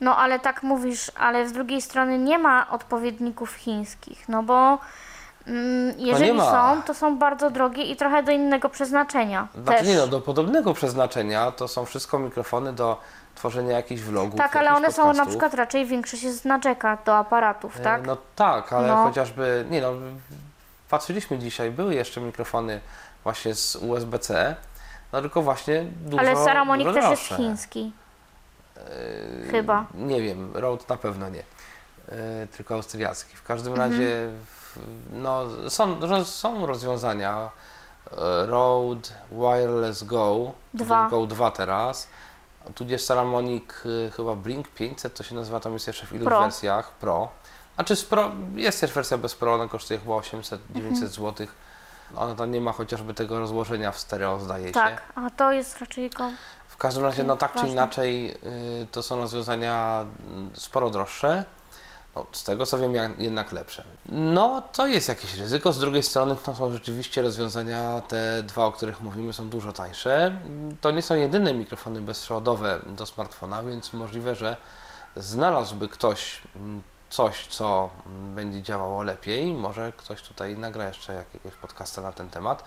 [0.00, 4.78] No ale tak mówisz, ale z drugiej strony nie ma odpowiedników chińskich, no bo
[5.46, 9.48] Mm, Jeżeli No są, to są bardzo drogie i trochę do innego przeznaczenia.
[9.54, 9.88] Znaczy też.
[9.88, 13.00] nie no, do podobnego przeznaczenia to są wszystko mikrofony do
[13.34, 14.38] tworzenia jakichś vlogów.
[14.38, 15.28] tak, ale one są na podcastów.
[15.32, 18.06] przykład raczej większość jest na jacka do aparatów, E, tak?
[18.06, 18.96] No tak, ale No.
[19.04, 19.92] chociażby, nie no,
[20.90, 22.80] patrzyliśmy dzisiaj, były jeszcze mikrofony
[23.22, 24.56] właśnie z USB-C,
[25.12, 27.92] no tylko właśnie dużo ale Saramonic dużo też jest chiński.
[28.76, 28.80] E,
[29.50, 29.86] Chyba.
[29.94, 31.42] Nie wiem, Rode na pewno nie,
[32.08, 33.36] e, tylko austriacki.
[33.36, 33.92] W każdym Mhm.
[33.92, 34.28] razie,
[35.12, 37.50] no są, roz- są rozwiązania,
[38.46, 41.08] Rode Wireless Go, Dwa.
[41.08, 42.08] Go 2 teraz,
[42.74, 46.40] tudzież Saramonic y, chyba Blink 500, to się nazywa, tam jest jeszcze w ilu Pro.
[46.40, 47.28] wersjach, Pro.
[47.76, 50.96] A czy Pro, jest też wersja bez Pro, ona kosztuje chyba 800-900 Mhm.
[51.08, 51.46] zł.
[52.16, 54.72] Ona tam nie ma chociażby tego rozłożenia w stereo, zdaje się.
[54.72, 56.30] Tak, a to jest raczej go.
[56.68, 58.30] W każdym razie, no tak czy inaczej,
[58.82, 61.44] y, to są rozwiązania mm, sporo droższe.
[62.16, 63.84] No, z tego co wiem, jednak lepsze.
[64.08, 65.72] No, to jest jakieś ryzyko.
[65.72, 70.36] Z drugiej strony, to są rzeczywiście rozwiązania, te dwa, o których mówimy, są dużo tańsze.
[70.80, 74.56] To nie są jedyne mikrofony bezprzewodowe do smartfona, więc możliwe, że
[75.16, 79.54] znalazłby ktoś mm, coś, co mm, będzie działało lepiej.
[79.54, 82.64] Może ktoś tutaj nagra jeszcze jakiegoś podcasta na ten temat.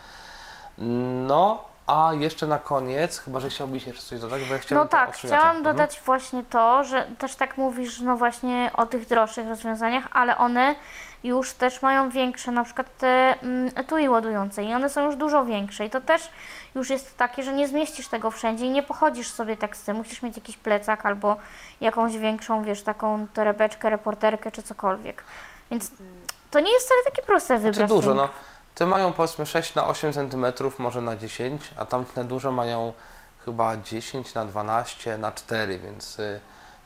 [1.27, 5.15] No, a jeszcze na koniec, chyba że chciałbyś jeszcze coś dodać, bo ja No tak,
[5.15, 5.63] chciałam Mhm.
[5.63, 10.75] dodać właśnie to, że też tak mówisz, no właśnie o tych droższych rozwiązaniach, ale one
[11.23, 13.07] już też mają większe, na przykład te
[13.41, 16.29] mm, etui ładujące i one są już dużo większe i to też
[16.75, 19.97] już jest takie, że nie zmieścisz tego wszędzie i nie pochodzisz sobie tak z tym,
[19.97, 21.35] musisz mieć jakiś plecak albo
[21.81, 25.23] jakąś większą, wiesz, taką torebeczkę, reporterkę czy cokolwiek.
[25.71, 25.91] Więc
[26.51, 27.89] to nie jest wcale takie proste Czy wybrać.
[27.89, 28.29] dużo, ten- no.
[28.77, 30.45] Te mają powiedzmy 6 na 8 cm,
[30.77, 32.93] może na 10, a tamte duże mają
[33.45, 36.39] chyba 10 na 12 na 4, więc y,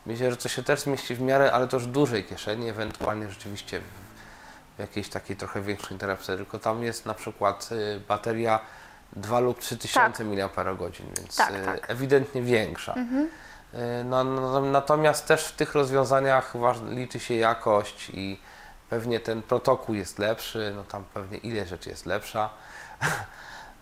[0.05, 3.79] myślę, że to się też zmieści w miarę, ale to już dużej kieszeni, ewentualnie rzeczywiście
[3.79, 3.83] w,
[4.77, 8.59] w jakiejś takiej trochę większej torebce, tylko tam jest na przykład y, bateria
[9.13, 10.51] 2 lub 3000 mAh,
[11.17, 11.89] więc Tak, y, tak.
[11.89, 12.95] ewidentnie większa.
[13.73, 16.53] Y, No, no, natomiast też w tych rozwiązaniach
[16.89, 18.39] liczy się jakość i
[18.91, 22.49] pewnie ten protokół jest lepszy, no tam pewnie ile rzeczy jest lepsza.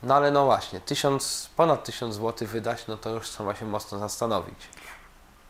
[0.04, 4.00] No ale no właśnie, tysiąc, ponad 1000 zł wydać, no to już trzeba się mocno
[4.00, 4.70] zastanowić.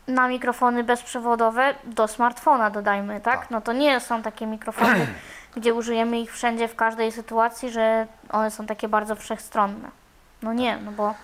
[0.06, 3.40] na mikrofony bezprzewodowe do smartfona dodajmy, tak?
[3.40, 3.50] Tak.
[3.50, 5.06] No to nie są takie mikrofony,
[5.56, 9.90] gdzie użyjemy ich wszędzie, w każdej sytuacji, że one są takie bardzo wszechstronne.
[10.42, 11.14] No nie, no bo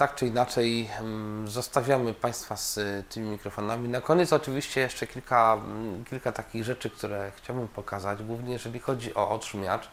[0.00, 3.88] Tak czy inaczej, mm, zostawiamy Państwa z y, tymi mikrofonami.
[3.88, 9.14] Na koniec oczywiście jeszcze kilka, mm, kilka takich rzeczy, które chciałbym pokazać, głównie jeżeli chodzi
[9.14, 9.88] o odszumiacz.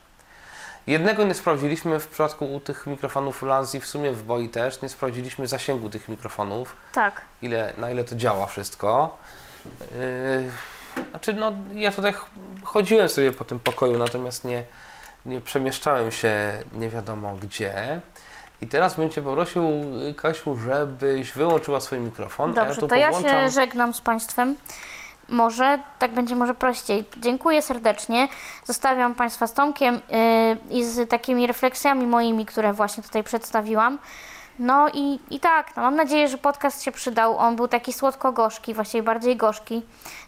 [0.88, 4.90] Jednego nie sprawdziliśmy w przypadku u tych mikrofonów Lanzi, w sumie w Boi też, nie
[4.90, 6.76] sprawdziliśmy zasięgu tych mikrofonów.
[6.94, 7.22] tak.
[7.42, 9.18] ile, na ile to działa wszystko.
[9.66, 12.30] Yy, znaczy, no, ja tutaj ch-
[12.64, 14.64] chodziłem sobie po tym pokoju, natomiast nie,
[15.26, 18.02] nie przemieszczałem się nie wiadomo gdzie.
[18.62, 19.64] I teraz bym Cię poprosił,
[20.18, 22.54] Kasiu, żebyś wyłączyła swój mikrofon.
[22.54, 24.56] Dobrze, ja tu to ja powłączam- się żegnam z Państwem.
[25.30, 27.06] Może tak będzie może prościej.
[27.18, 28.28] Dziękuję serdecznie.
[28.66, 29.96] Zostawiam Państwa z Tomkiem
[30.70, 34.00] yy, i z takimi refleksjami moimi, które właśnie tutaj przedstawiłam.
[34.60, 37.38] No i, i tak, no mam nadzieję, że podcast się przydał.
[37.38, 39.82] On był taki słodko-gorzki, właściwie bardziej gorzki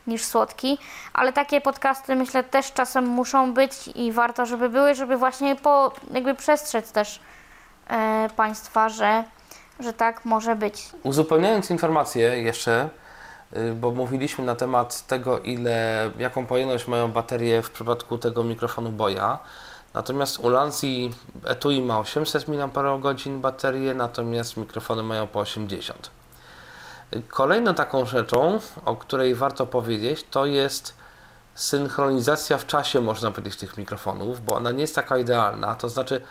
[0.07, 0.77] niż słodki,
[1.13, 5.91] ale takie podcasty myślę też czasem muszą być i warto, żeby były, żeby właśnie po,
[6.11, 7.19] jakby przestrzec też
[8.35, 9.23] Państwa, że,
[9.79, 10.89] że tak może być.
[11.03, 12.89] Uzupełniając informację jeszcze,
[13.57, 18.91] y, bo mówiliśmy na temat tego, ile, jaką pojemność mają baterie w przypadku tego mikrofonu
[18.91, 19.37] Boya.
[19.93, 21.11] Natomiast u Lanzi
[21.45, 22.69] etui ma 800 mAh
[23.41, 26.11] baterię, natomiast mikrofony mają po 80.
[27.15, 30.93] Y, Kolejną taką rzeczą, o której warto powiedzieć, to jest
[31.55, 35.75] synchronizacja w czasie, można powiedzieć, tych mikrofonów, bo ona nie jest taka idealna.
[35.75, 36.21] To znaczy,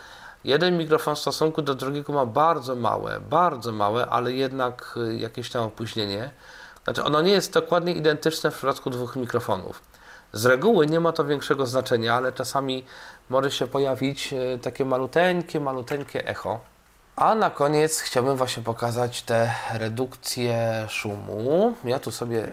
[0.43, 5.49] jeden mikrofon w stosunku do drugiego ma bardzo małe, bardzo małe, ale jednak y, jakieś
[5.49, 6.31] tam opóźnienie.
[6.83, 9.81] Znaczy, ono nie jest dokładnie identyczne w przypadku dwóch mikrofonów.
[10.33, 12.85] Z reguły nie ma to większego znaczenia, ale czasami
[13.29, 16.59] może się pojawić y, takie maluteńkie, maluteńkie echo.
[17.15, 21.73] A na koniec chciałbym właśnie pokazać te redukcje szumu.
[21.83, 22.51] Ja tu sobie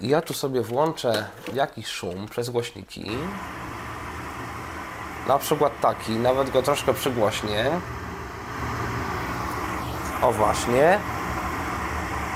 [0.00, 3.10] ja tu sobie włączę jakiś szum przez głośniki.
[5.28, 7.70] Na przykład taki, nawet go troszkę przygłośnię.
[10.22, 10.98] O właśnie.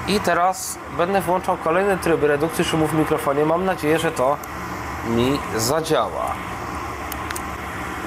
[0.08, 3.44] I teraz będę włączał kolejne tryby redukcji szumu w mikrofonie.
[3.44, 4.36] Mam nadzieję, że to
[5.08, 6.34] mi zadziała.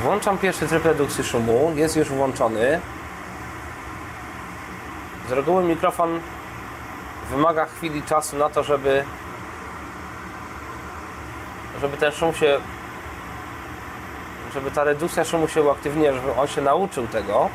[0.03, 1.71] Włączam pierwszy tryb redukcji szumu.
[1.75, 2.81] Jest już włączony.
[5.29, 6.19] Z reguły mikrofon
[7.29, 9.03] wymaga chwili czasu na to, żeby
[11.81, 12.59] żeby ten szum się
[14.55, 17.49] żeby ta redukcja szumu się uaktywniła, żeby on się nauczył tego.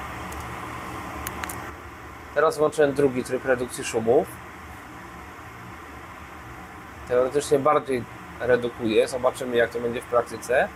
[2.34, 4.28] Teraz włączyłem drugi tryb redukcji szumów.
[7.08, 8.04] Teoretycznie bardziej
[8.40, 9.08] redukuje.
[9.08, 10.68] Zobaczymy jak to będzie w praktyce.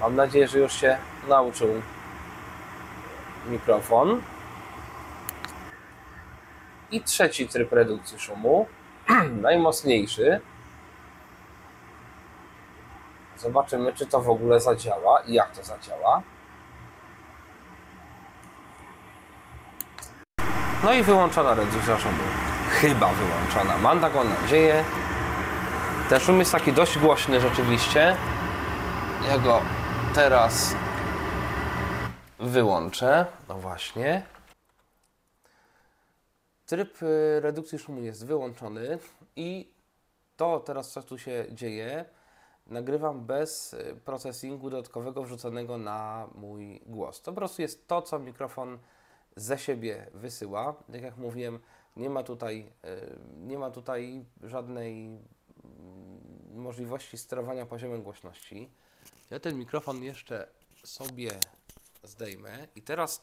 [0.00, 0.98] Mam nadzieję, że już się
[1.28, 1.68] nauczył
[3.46, 4.22] mikrofon.
[6.90, 8.66] I trzeci tryb redukcji szumu,
[9.42, 10.40] najmocniejszy.
[13.40, 16.22] Zobaczymy, czy to w ogóle zadziała i jak to zadziała.
[20.84, 22.22] No i wyłączona redukcja szumu.
[22.70, 23.78] Chyba wyłączona.
[23.78, 24.84] Mam taką nadzieję.
[26.08, 28.16] Ten szum jest taki dość głośny rzeczywiście.
[29.28, 29.60] Ja go
[30.14, 30.74] teraz
[32.38, 33.26] wyłączę.
[33.48, 34.22] No właśnie.
[36.66, 38.98] Tryb y, redukcji szumu jest wyłączony
[39.36, 39.72] i
[40.36, 42.04] to teraz co tu się dzieje,
[42.70, 47.22] nagrywam bez y, procesingu dodatkowego wrzuconego na mój głos.
[47.22, 48.78] To po prostu jest to, co mikrofon
[49.36, 50.74] ze siebie wysyła.
[50.92, 51.58] Tak jak mówiłem,
[51.96, 55.20] nie ma tutaj, y, nie ma tutaj żadnej mm,
[56.54, 58.70] możliwości sterowania poziomem głośności.
[59.30, 60.48] Ja ten mikrofon jeszcze
[60.84, 61.30] sobie
[62.02, 63.22] zdejmę i teraz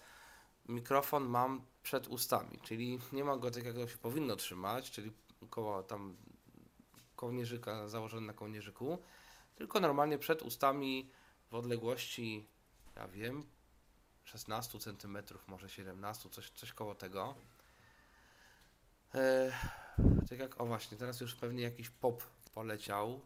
[0.70, 5.12] mikrofon mam przed ustami, czyli nie ma go tak jak to się powinno trzymać, czyli
[5.50, 6.16] koło tam
[7.16, 8.98] kołnierzyka założony na kołnierzyku,
[9.58, 11.12] tylko normalnie przed ustami
[11.51, 12.47] w odległości,
[12.95, 13.45] ja wiem,
[14.24, 17.36] 16 cm, może 17, coś, coś koło tego.
[19.16, 19.51] E,
[20.30, 23.22] tak jak, o właśnie, teraz już pewnie jakiś pop poleciał.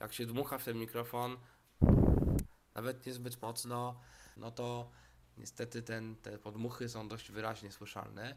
[0.00, 1.36] Jak się dmucha w ten mikrofon,
[2.74, 4.00] nawet niezbyt mocno,
[4.36, 4.90] no to
[5.38, 8.36] niestety ten, te podmuchy są dość wyraźnie słyszalne,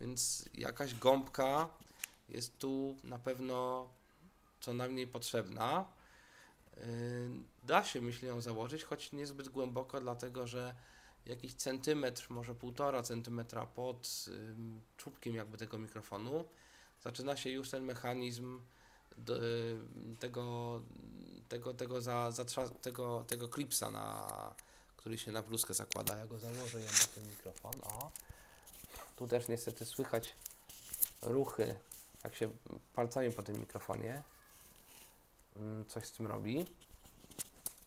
[0.00, 1.68] więc jakaś gąbka
[2.28, 3.88] jest tu na pewno
[4.60, 5.84] co najmniej potrzebna.
[6.76, 6.82] Yy,
[7.64, 10.74] Da się, myślę, ją założyć, choć niezbyt głęboko, dlatego że
[11.26, 16.44] jakiś centymetr, może półtora centymetra pod ym, czubkiem jakby tego mikrofonu
[17.04, 18.60] zaczyna się już ten mechanizm
[19.18, 19.76] do, y,
[20.20, 20.80] tego,
[21.48, 24.28] tego, tego, za, zatrza- tego, tego klipsa, na,
[24.96, 26.16] który się na bluzkę zakłada.
[26.16, 27.72] Ja go założę ja na ten mikrofon.
[27.82, 28.10] O.
[29.16, 30.36] Tu też niestety słychać
[31.22, 31.74] ruchy,
[32.24, 32.50] jak się
[32.94, 34.22] palcami po tym mikrofonie
[35.88, 36.66] coś z tym robi.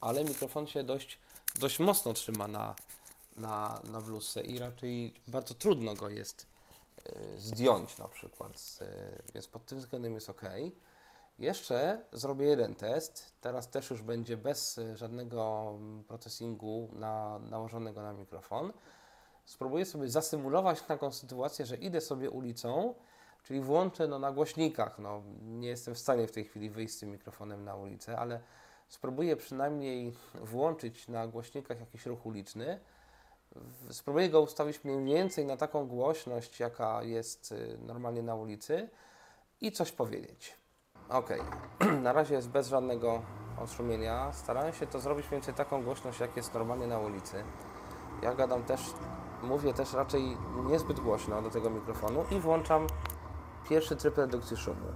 [0.02, 1.20] Ale mikrofon się dość,
[1.60, 2.76] dość mocno trzyma na,
[3.38, 6.48] na, na bluzce i raczej bardzo trudno go jest
[7.10, 10.42] y, zdjąć na przykład, y, więc pod tym względem jest ok.
[11.40, 18.02] Jeszcze zrobię jeden test, teraz też już będzie bez y, żadnego mm, procesingu na, nałożonego
[18.02, 18.74] na mikrofon.
[19.46, 22.96] Spróbuję sobie zasymulować taką sytuację, że idę sobie ulicą,
[23.46, 27.00] czyli włączę no, na głośnikach, no, nie jestem w stanie w tej chwili wyjść z
[27.00, 28.40] tym mikrofonem na ulicę, ale
[28.88, 32.80] spróbuję przynajmniej włączyć na głośnikach jakiś ruch uliczny,
[33.90, 38.90] spróbuję go ustawić mniej więcej na taką głośność, jaka jest y, normalnie na ulicy
[39.62, 40.58] i coś powiedzieć.
[41.10, 41.30] Ok,
[42.04, 43.22] na razie jest bez żadnego
[43.60, 44.34] odszumienia.
[44.34, 47.44] Starałem się to zrobić mniej więcej taką głośność, jak jest normalnie na ulicy.
[48.22, 48.82] Ja gadam też,
[49.44, 50.38] mówię też raczej
[50.70, 52.88] niezbyt głośno do tego mikrofonu i włączam
[53.70, 54.94] pierwszy tryb redukcji szumu.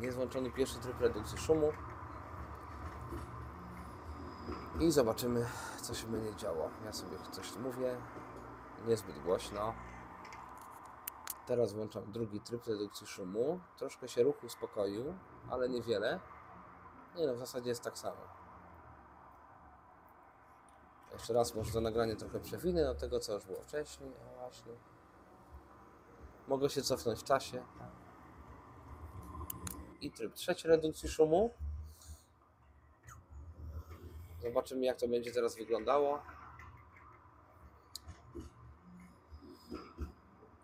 [0.00, 1.72] Jest włączony pierwszy tryb redukcji szumu.
[4.80, 5.46] I zobaczymy,
[5.82, 6.70] co się będzie działo.
[6.84, 7.96] Ja sobie coś mówię,
[8.86, 9.74] niezbyt głośno.
[11.46, 13.60] Teraz włączam drugi tryb redukcji szumu.
[13.78, 15.14] Troszkę się ruch uspokoił,
[15.50, 16.20] ale niewiele.
[17.16, 18.20] Nie no, w zasadzie jest tak samo.
[21.12, 24.10] Jeszcze raz może to nagranie trochę przewinę do tego, co już było wcześniej.
[24.10, 24.72] O właśnie.
[26.48, 27.62] Mogę się cofnąć w czasie.
[30.00, 31.50] I tryb trzeci redukcji szumu.
[34.42, 36.22] Zobaczymy jak to będzie teraz wyglądało.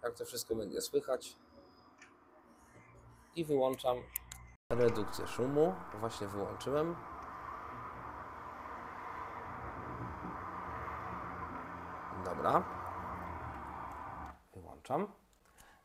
[0.02, 1.36] Jak to wszystko będzie słychać.
[3.36, 3.96] I wyłączam
[4.70, 5.74] redukcję szumu.
[6.00, 6.96] Właśnie wyłączyłem.
[12.24, 12.64] Dobra.
[14.54, 15.21] Wyłączam.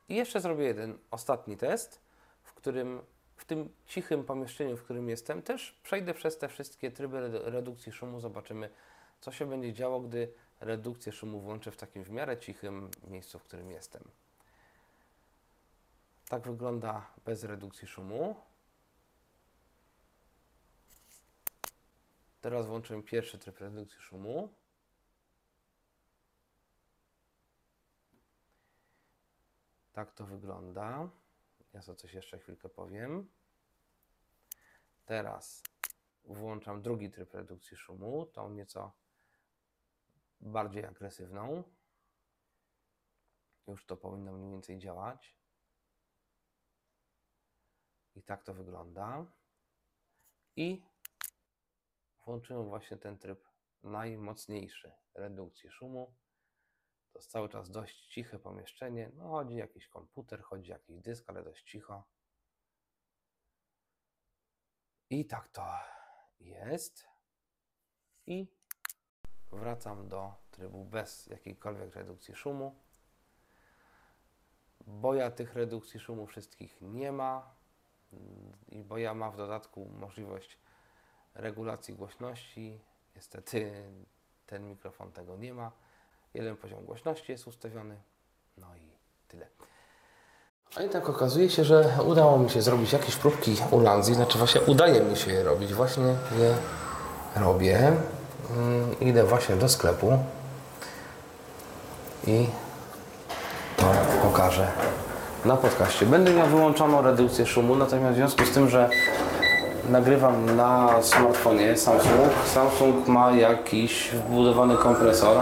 [0.10, 2.02] I jeszcze zrobię jeden ostatni test,
[2.44, 3.02] w którym
[3.38, 7.92] w tym cichym pomieszczeniu, w którym jestem, też przejdę przez te wszystkie tryby redu- redukcji
[7.92, 8.20] szumu.
[8.20, 8.70] Zobaczymy,
[9.22, 13.44] co się będzie działo, gdy redukcję szumu włączę w takim w miarę cichym miejscu, w
[13.44, 14.04] którym jestem.
[16.30, 18.36] Tak wygląda bez redukcji szumu.
[22.42, 24.50] Teraz włączyłem pierwszy tryb redukcji szumu.
[29.98, 31.10] Tak to wygląda.
[31.74, 33.30] Ja sobie coś jeszcze chwilkę powiem.
[35.06, 35.64] Teraz
[36.24, 38.92] włączam drugi tryb redukcji szumu, tą nieco
[40.40, 41.64] bardziej agresywną.
[43.68, 45.36] Już to powinno mniej więcej działać.
[48.16, 49.26] I tak to wygląda.
[50.56, 50.84] I
[52.26, 53.48] włączyłem właśnie ten tryb
[53.84, 56.14] najmocniejszy redukcji szumu.
[57.18, 59.12] To jest cały czas dość ciche pomieszczenie.
[59.16, 62.04] No chodzi jakiś komputer, chodzi jakiś dysk, ale dość cicho.
[65.10, 65.66] I tak to
[66.40, 67.08] jest.
[68.28, 68.48] I
[69.52, 72.76] wracam do trybu bez jakiejkolwiek redukcji szumu.
[74.88, 77.56] Boja tych redukcji szumu wszystkich nie ma.
[78.68, 80.60] I boja ma w dodatku możliwość
[81.34, 82.82] regulacji głośności.
[83.16, 83.92] Niestety
[84.46, 85.87] ten mikrofon tego nie ma.
[86.34, 87.96] Jeden poziom głośności jest ustawiony.
[88.58, 88.92] No i
[89.28, 89.48] tyle.
[90.76, 94.14] A tak okazuje się, że udało mi się zrobić jakieś próbki u Lanzi.
[94.14, 95.74] Znaczy właśnie udaje mi się je robić.
[95.74, 96.04] Właśnie
[96.40, 96.56] je
[97.36, 97.92] robię.
[98.52, 100.20] Mm, Idę właśnie do sklepu
[102.28, 102.48] i
[103.78, 103.86] to
[104.24, 104.68] pokażę
[105.46, 106.06] na podcaście.
[106.06, 108.90] Będę miał wyłączoną redukcję szumu, natomiast w związku z tym, że
[109.90, 115.38] nagrywam na smartfonie Samsung, Samsung ma jakiś wbudowany kompresor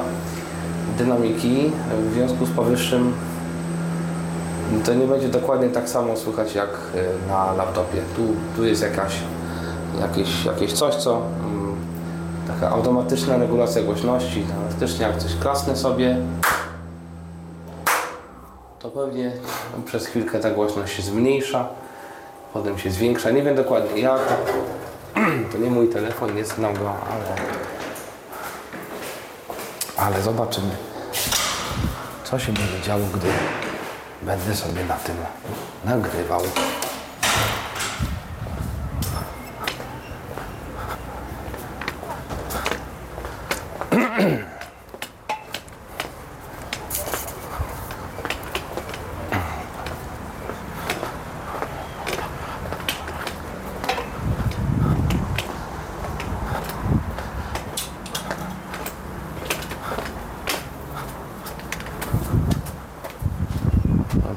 [0.98, 1.72] dynamiki,
[2.10, 3.14] w związku z powyższym
[4.86, 7.98] to nie będzie dokładnie tak samo słychać jak y, na laptopie.
[8.16, 8.22] Tu,
[8.56, 9.14] tu jest jakaś,
[10.02, 11.76] jakieś, jakieś coś, co mm,
[12.48, 14.46] taka automatyczna regulacja głośności.
[14.70, 16.18] Faktycznie jak coś klasnę sobie,
[18.80, 19.32] to pewnie
[19.86, 21.68] przez chwilkę ta głośność się zmniejsza,
[22.54, 23.32] potem się zwiększa.
[23.32, 24.22] Nie wiem dokładnie jak.
[25.52, 27.55] To nie mój telefon, nie znam go, ale,
[29.98, 30.76] ale zobaczymy,
[32.24, 33.28] co się będzie działo, gdy
[34.22, 35.16] będę sobie na tym
[35.86, 36.41] nagrywał.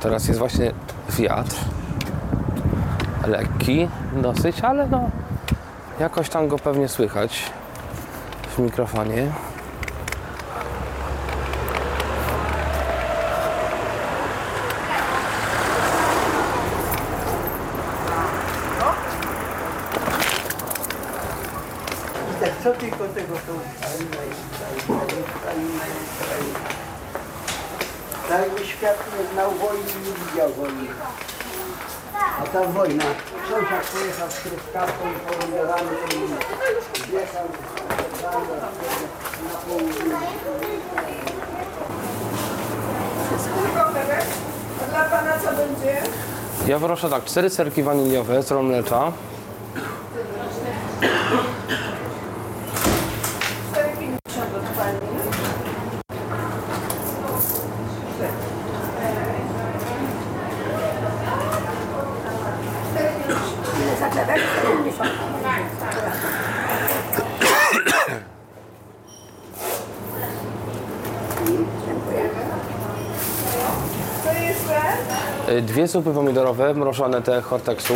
[0.08, 0.72] No jest właśnie
[1.08, 1.56] wiatr.
[3.26, 5.10] Lekki dosyć, ale no
[6.00, 7.42] jakoś tam go pewnie słychać
[8.56, 9.26] w mikrofonie.
[22.40, 23.52] Tak, co tylko tego są
[28.28, 30.88] Cały świat nie znał wojny, nie widział wojny.
[32.42, 33.04] A ta wojna,
[33.50, 37.44] sąsiad pojechał z truskawką i połudowany i wjechał
[38.22, 38.68] na
[39.66, 40.16] południe.
[44.90, 46.02] Dla pana co będzie?
[46.66, 48.82] Ja proszę tak, cztery serki waniliowe z rolą.
[75.62, 77.94] Dwie zupy pomidorowe, mrożone te Hortexu.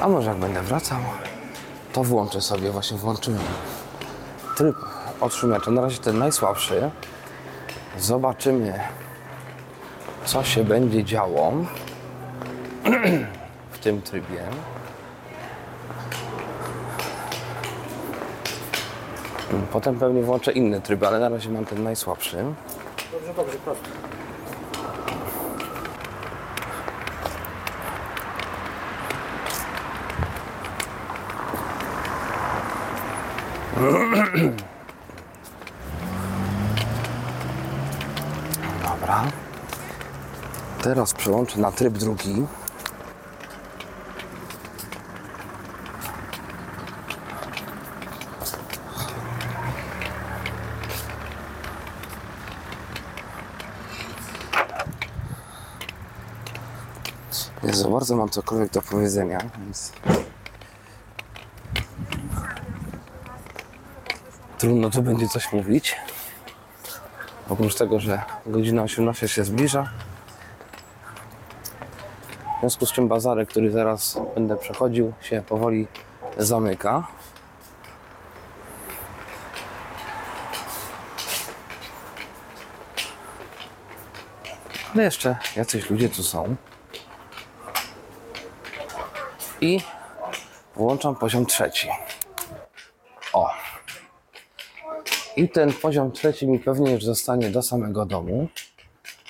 [0.00, 0.98] A może jak będę wracał,
[1.92, 3.40] to włączę sobie, właśnie włączyłem
[4.60, 4.76] tryb
[5.20, 5.70] odszumiacza.
[5.70, 6.90] Na razie ten najsłabszy.
[7.98, 8.80] Zobaczymy,
[10.24, 11.52] co się będzie działo
[13.72, 14.44] w tym trybie.
[19.72, 22.36] Potem pewnie włączę inne tryby, ale na razie mam ten najsłabszy.
[23.12, 23.88] Dobrze, dobrze, prosto.
[38.82, 39.22] Dobra.
[40.82, 42.46] Teraz przełączę na tryb drugi.
[57.62, 59.92] Nie za bardzo mam cokolwiek do powiedzenia, więc...
[64.58, 65.96] Trudno tu będzie coś mówić.
[67.48, 69.90] Oprócz tego, że godzina 18 się zbliża.
[72.56, 75.86] W związku z czym bazarek, który zaraz będę przechodził, się powoli
[76.38, 77.06] zamyka.
[84.94, 86.56] Ale jeszcze jacyś ludzie tu są.
[89.60, 89.80] I
[90.76, 91.88] włączam poziom trzeci.
[93.32, 93.50] O.
[95.36, 98.48] I ten poziom trzeci mi pewnie już zostanie do samego domu.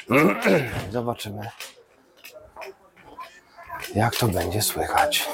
[0.92, 1.50] Zobaczymy,
[3.94, 5.28] jak to będzie słychać.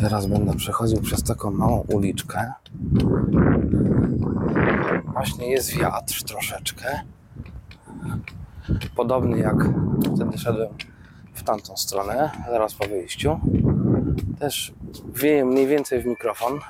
[0.00, 2.52] Teraz będę przechodził przez taką małą uliczkę.
[5.04, 7.00] Właśnie jest wiatr troszeczkę.
[8.96, 9.56] Podobny jak
[10.16, 10.68] wtedy szedłem
[11.38, 13.40] w tamtą stronę, zaraz po wyjściu.
[14.40, 14.72] Też
[15.14, 16.60] wieje mniej więcej w mikrofon.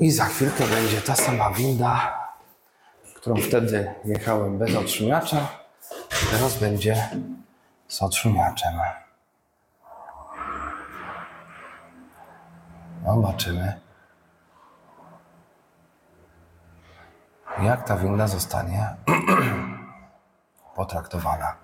[0.00, 2.18] I za chwilkę będzie ta sama winda,
[3.14, 5.48] którą wtedy jechałem bez otrzymiacza.
[6.30, 7.08] Teraz będzie
[7.92, 8.80] z otrzymaczem.
[13.06, 13.80] Zobaczymy,
[17.62, 18.96] jak ta winda zostanie
[20.76, 21.56] potraktowana.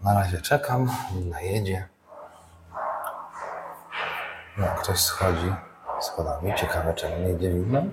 [0.00, 1.88] Na razie czekam, winda jedzie.
[4.58, 5.54] No, ktoś schodzi
[6.00, 6.54] schodami.
[6.54, 7.90] Ciekawe, czemu nie idzie windą.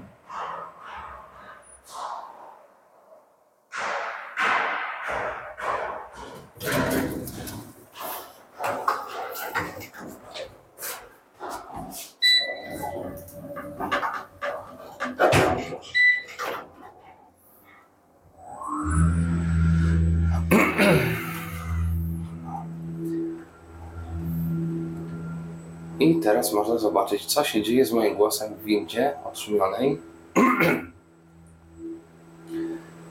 [26.39, 30.01] Teraz można zobaczyć, co się dzieje z moim głosem w windzie otrzymionej.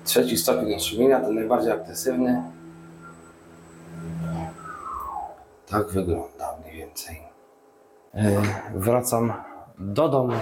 [0.04, 2.42] Trzeci stopień otrzymienia, ten najbardziej agresywny.
[5.66, 7.22] Tak wygląda mniej więcej.
[8.14, 8.22] Yy,
[8.74, 9.32] wracam
[9.78, 10.36] do domu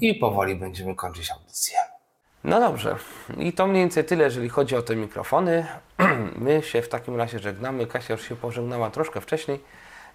[0.00, 1.78] i powoli będziemy kończyć audycję.
[2.44, 2.96] No dobrze,
[3.38, 5.66] i to mniej więcej tyle, jeżeli chodzi o te mikrofony.
[6.36, 7.86] My się w takim razie żegnamy.
[7.86, 9.60] Kasia już się pożegnała troszkę wcześniej.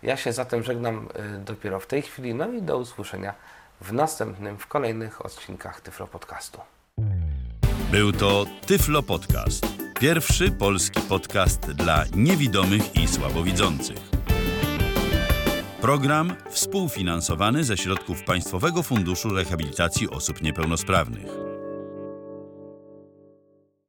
[0.05, 3.33] Ja się zatem żegnam y, dopiero w tej chwili, no i do usłyszenia
[3.81, 6.61] w następnym, w kolejnych odcinkach Tyflo Podcastu.
[7.91, 9.67] Był to Tyflo Podcast.
[9.99, 13.97] Pierwszy polski podcast dla niewidomych i słabowidzących.
[15.81, 21.54] Program współfinansowany ze środków Państwowego Funduszu Rehabilitacji Osób Niepełnosprawnych.